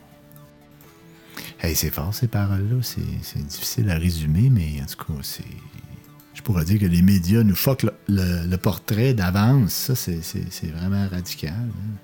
[1.60, 5.44] Hey, c'est fort ces paroles-là, c'est difficile à résumer, mais en tout cas, c'est.
[6.42, 9.72] Je pourrais dire que les médias nous fuck le, portrait d'avance.
[9.72, 11.52] Ça, c'est- vraiment radical.
[11.54, 11.94] hein.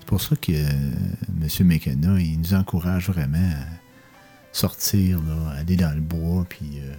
[0.00, 0.68] C'est pour ça que euh,
[1.40, 1.66] M.
[1.66, 3.64] McKenna, il nous encourage vraiment à
[4.52, 5.20] sortir,
[5.56, 6.94] aller dans le bois, puis euh,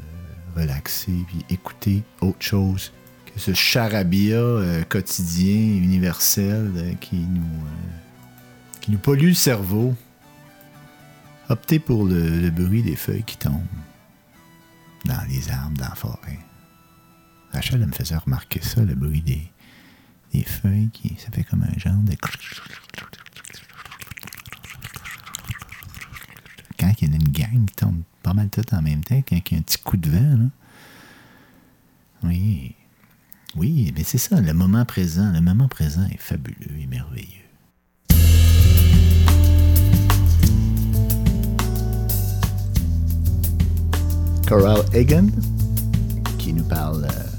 [0.59, 2.91] relaxer, puis écouter autre chose
[3.27, 5.53] que ce charabia euh, quotidien,
[5.83, 7.43] universel, qui nous,
[8.81, 9.93] qui nous pollue le cerveau.
[11.49, 13.61] Optez pour le, le bruit des feuilles qui tombent
[15.05, 16.39] dans les arbres, dans la forêt.
[17.51, 19.51] Rachel me faisait remarquer ça, le bruit des,
[20.33, 21.15] des feuilles qui.
[21.17, 22.13] Ça fait comme un genre de.
[26.79, 29.35] Quand il y a une gang qui tombe pas mal tout en même temps, quand
[29.35, 30.49] il y a un petit coup de vent, là.
[32.23, 32.75] Oui.
[33.55, 35.31] Oui, mais c'est ça, le moment présent.
[35.31, 37.25] Le moment présent est fabuleux et merveilleux.
[44.47, 45.27] Coral Egan,
[46.37, 47.38] qui nous parle euh,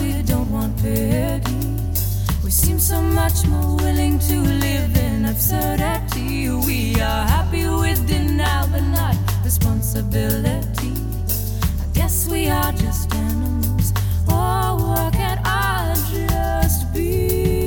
[2.43, 6.49] we seem so much more willing to live in absurdity.
[6.49, 10.93] We are happy with denial but not responsibility.
[11.81, 13.93] I guess we are just animals.
[14.27, 17.60] Oh, why can't I just be?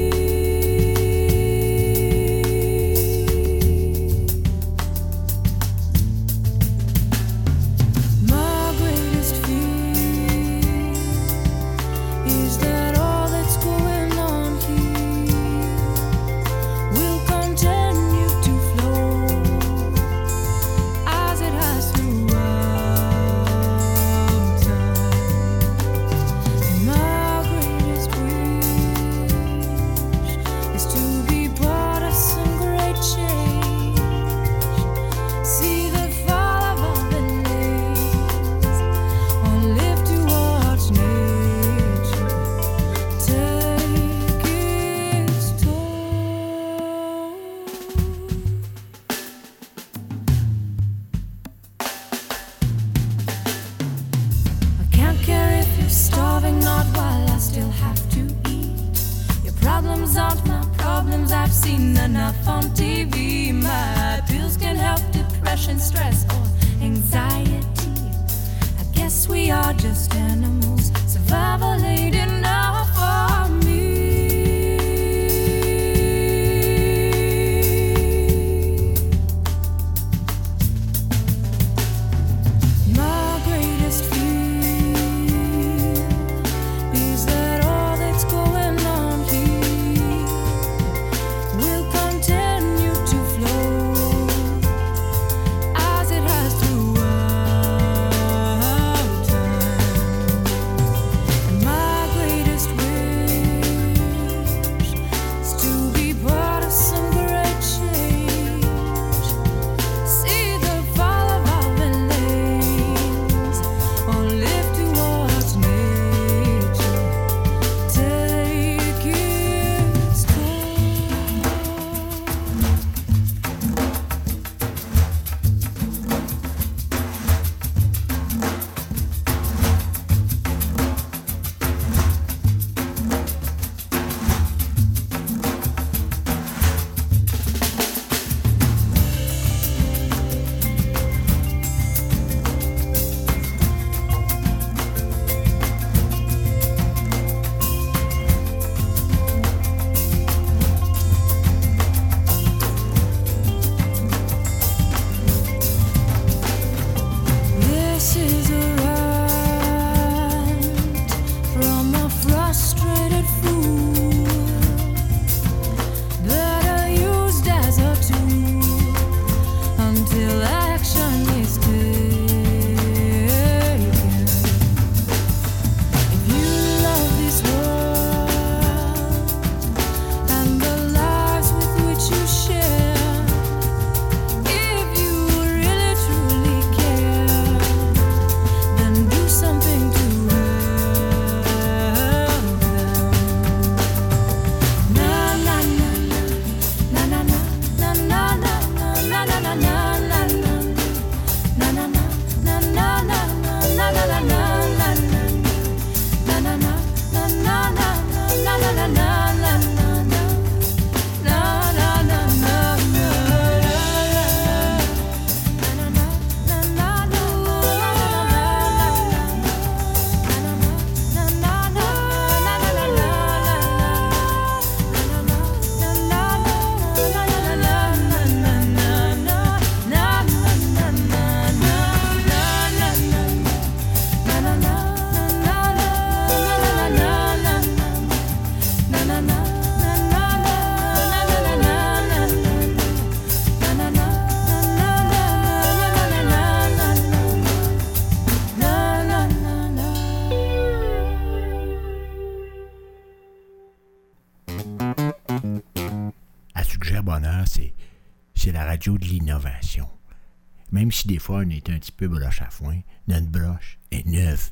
[261.05, 262.78] Si des fois on est un petit peu broche à foin,
[263.09, 264.51] notre broche est neuve.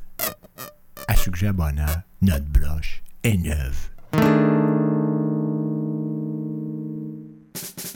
[1.08, 3.88] À Suggère Bonheur, notre broche est neuve.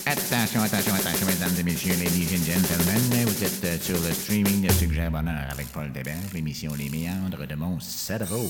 [0.06, 4.66] Attention, attention, attention, mesdames et messieurs, ladies and gentlemen, vous êtes euh, sur le streaming
[4.66, 8.48] de Suggère Bonheur avec Paul Débert, l'émission Les méandres de mon cerveau.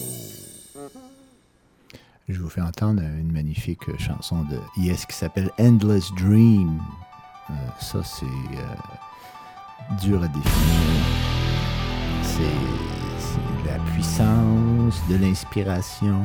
[2.28, 6.80] Je vous fais entendre une magnifique chanson de Yes qui s'appelle Endless Dream.
[7.50, 8.74] Euh, ça, c'est euh,
[10.00, 11.04] dur à définir.
[12.22, 12.42] C'est,
[13.18, 16.22] c'est la puissance, de l'inspiration,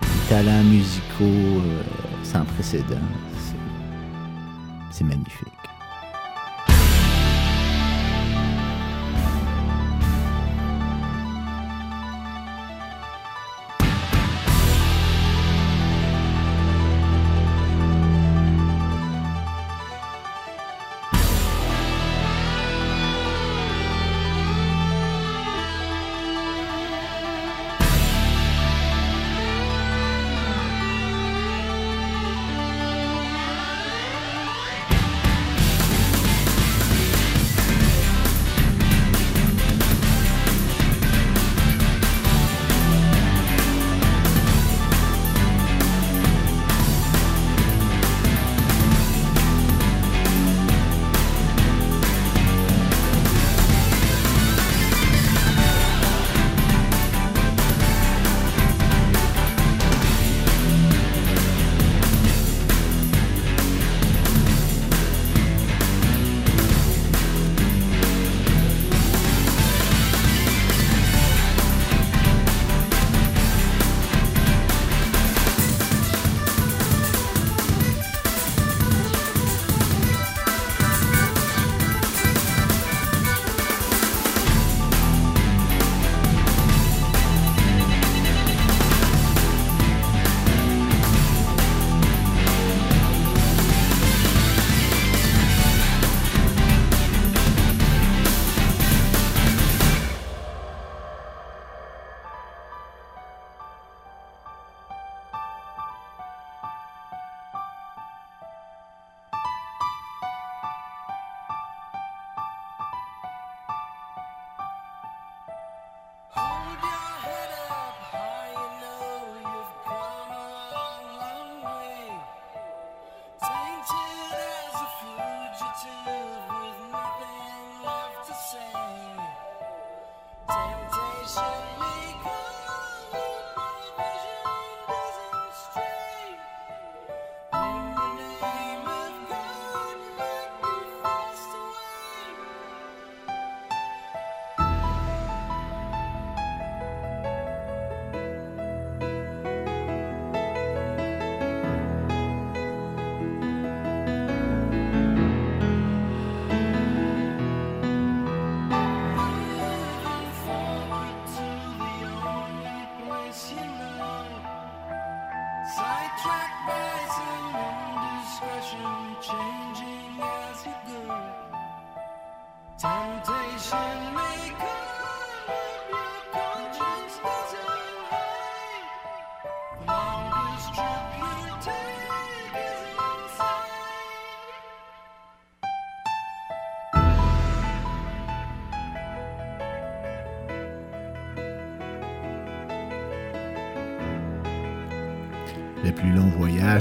[0.00, 1.82] des talents musicaux euh,
[2.22, 2.96] sans précédent.
[4.90, 5.04] C'est,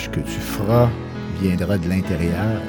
[0.04, 0.90] que tu feras
[1.42, 2.60] viendra de l'intérieur.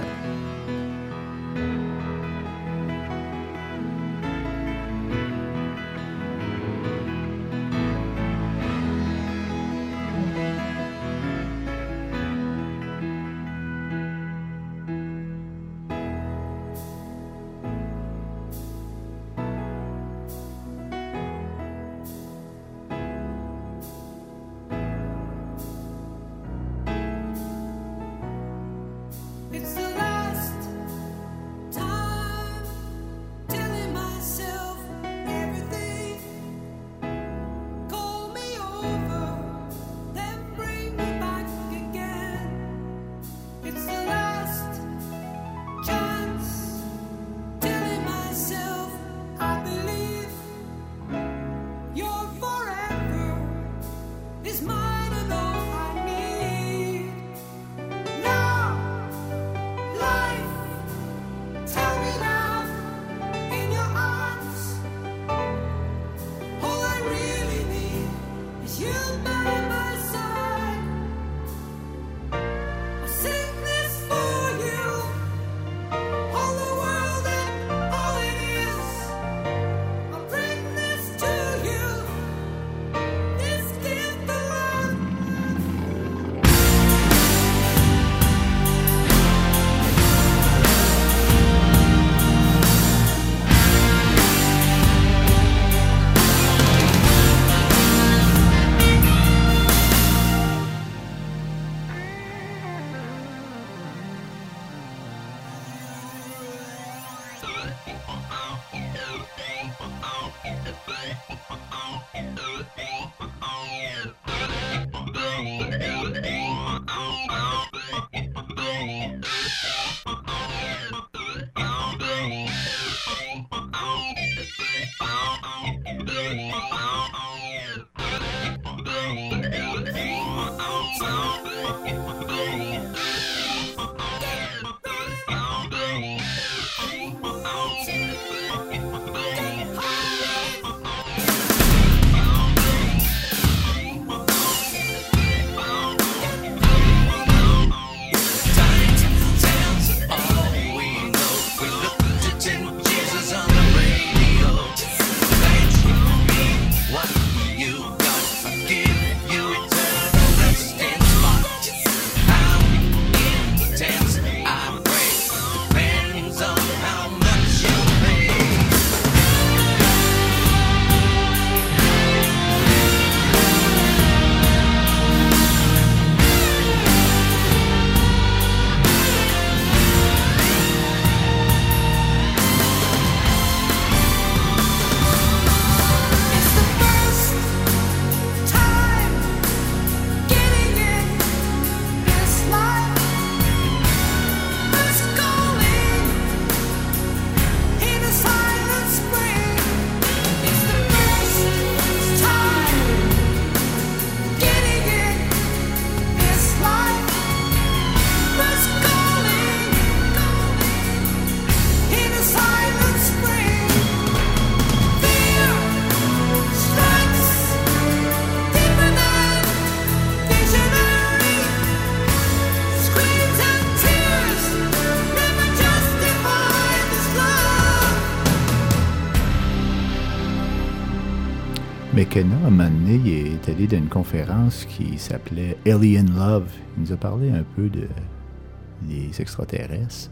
[232.16, 236.48] Kenna, un moment donné, il est allé d'une conférence qui s'appelait Alien Love.
[236.74, 240.10] Il nous a parlé un peu des extraterrestres.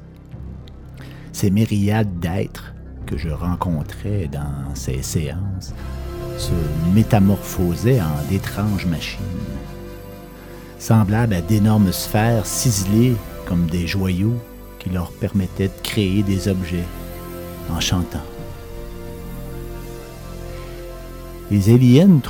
[1.32, 2.74] Ces myriades d'êtres
[3.06, 5.72] que je rencontrais dans ces séances
[6.36, 6.52] se
[6.94, 9.24] métamorphosaient en d'étranges machines,
[10.78, 13.16] semblables à d'énormes sphères ciselées
[13.46, 14.36] comme des joyaux
[14.78, 16.84] qui leur permettaient de créer des objets
[17.70, 18.33] en chantant.
[21.50, 22.20] Les aliens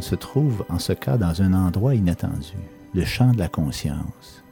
[0.00, 2.56] se trouvent en ce cas dans un endroit inattendu,
[2.94, 4.42] le champ de la conscience,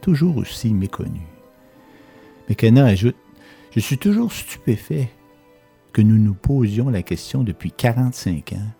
[0.00, 1.20] toujours aussi méconnu.
[2.48, 3.14] McKenna ajoute
[3.70, 5.10] Je suis toujours stupéfait
[5.92, 8.70] que nous nous posions la question depuis 45 ans,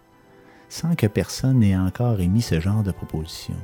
[0.69, 3.55] sans que personne n'ait encore émis ce genre de proposition.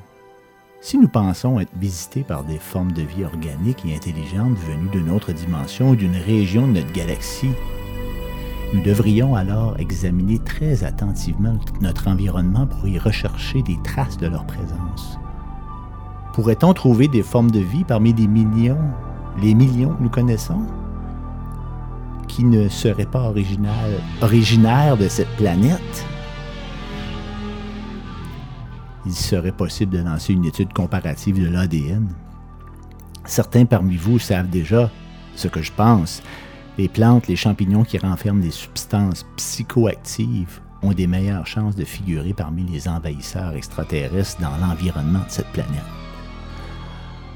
[0.80, 5.10] Si nous pensons être visités par des formes de vie organiques et intelligentes venues d'une
[5.10, 7.50] autre dimension ou d'une région de notre galaxie,
[8.74, 14.44] nous devrions alors examiner très attentivement notre environnement pour y rechercher des traces de leur
[14.46, 15.18] présence.
[16.34, 18.78] Pourrait-on trouver des formes de vie parmi les millions,
[19.40, 20.66] les millions que nous connaissons,
[22.28, 23.32] qui ne seraient pas
[24.20, 26.06] originaires de cette planète?
[29.06, 32.06] Il serait possible de lancer une étude comparative de l'ADN.
[33.24, 34.90] Certains parmi vous savent déjà
[35.34, 36.22] ce que je pense.
[36.78, 42.32] Les plantes, les champignons qui renferment des substances psychoactives ont des meilleures chances de figurer
[42.32, 45.82] parmi les envahisseurs extraterrestres dans l'environnement de cette planète.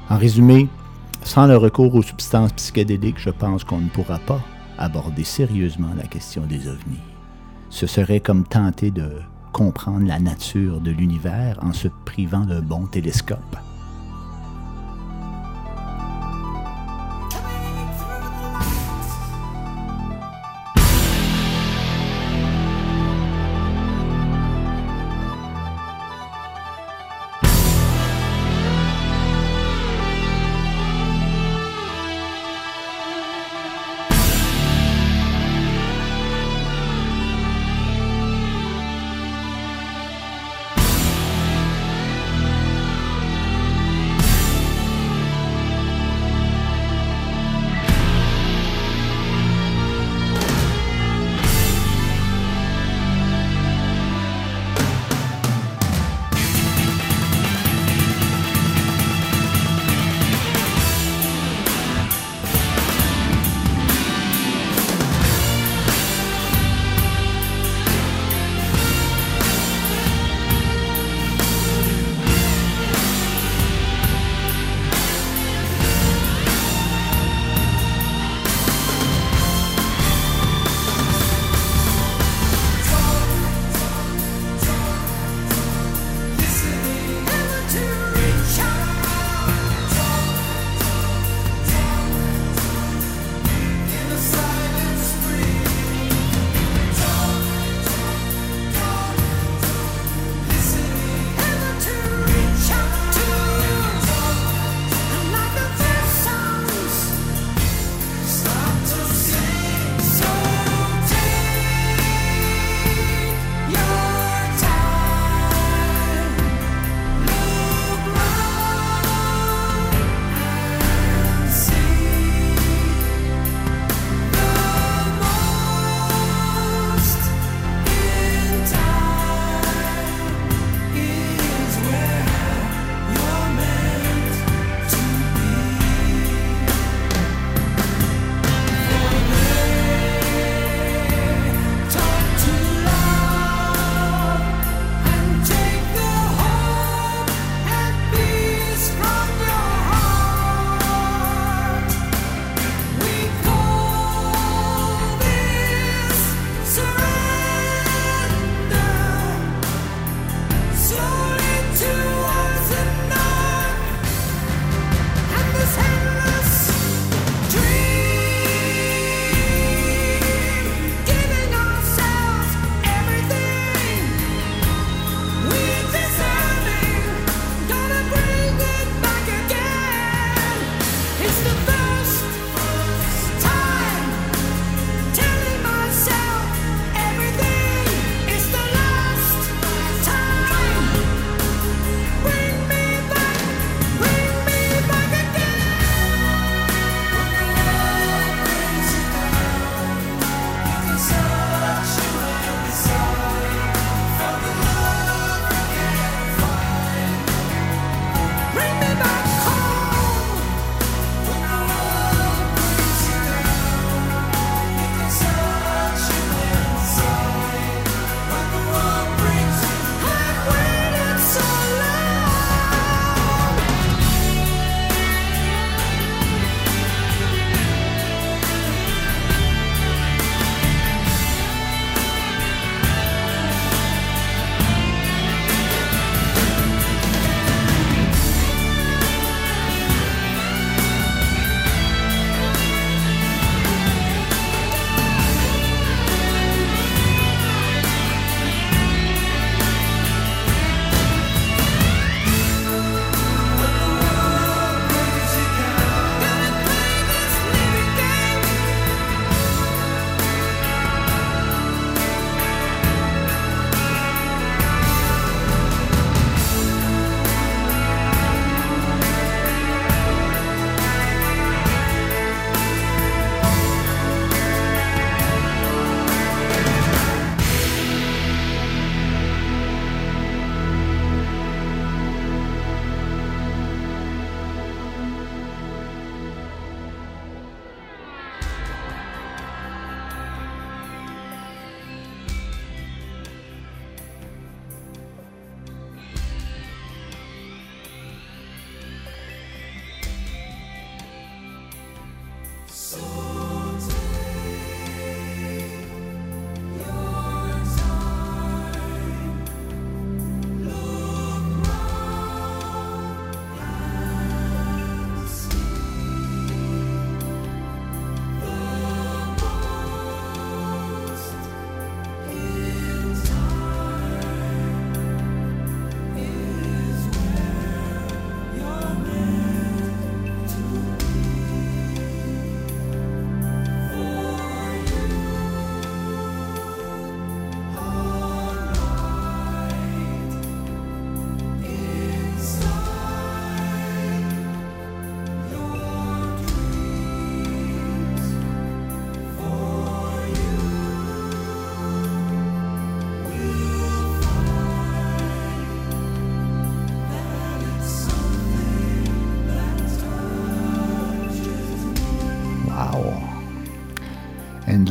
[0.09, 0.69] En résumé,
[1.23, 4.41] sans le recours aux substances psychédéliques, je pense qu'on ne pourra pas
[4.77, 7.01] aborder sérieusement la question des ovnis.
[7.69, 9.09] Ce serait comme tenter de
[9.51, 13.57] comprendre la nature de l'univers en se privant d'un bon télescope.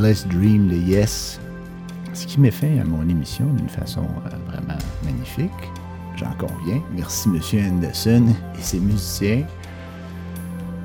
[0.02, 1.38] Endless Dream de Yes,
[2.12, 5.70] ce qui met fin à mon émission d'une façon euh, vraiment magnifique.
[6.16, 6.82] J'en conviens.
[6.96, 8.24] Merci, Monsieur Anderson
[8.58, 9.44] et ses musiciens.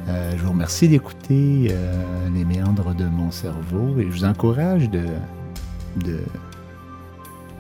[0.08, 4.88] Euh, je vous remercie d'écouter euh, les méandres de mon cerveau et je vous encourage
[4.92, 5.08] de,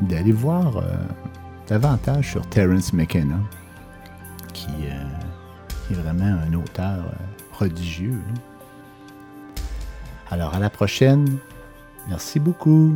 [0.02, 0.84] d'aller voir
[1.68, 3.40] davantage sur Terence McKenna,
[4.54, 4.68] qui,
[5.90, 7.04] est vraiment un auteur
[7.52, 8.22] prodigieux.
[8.36, 8.57] là.
[10.30, 11.38] Alors à la prochaine.
[12.10, 12.94] Merci beaucoup.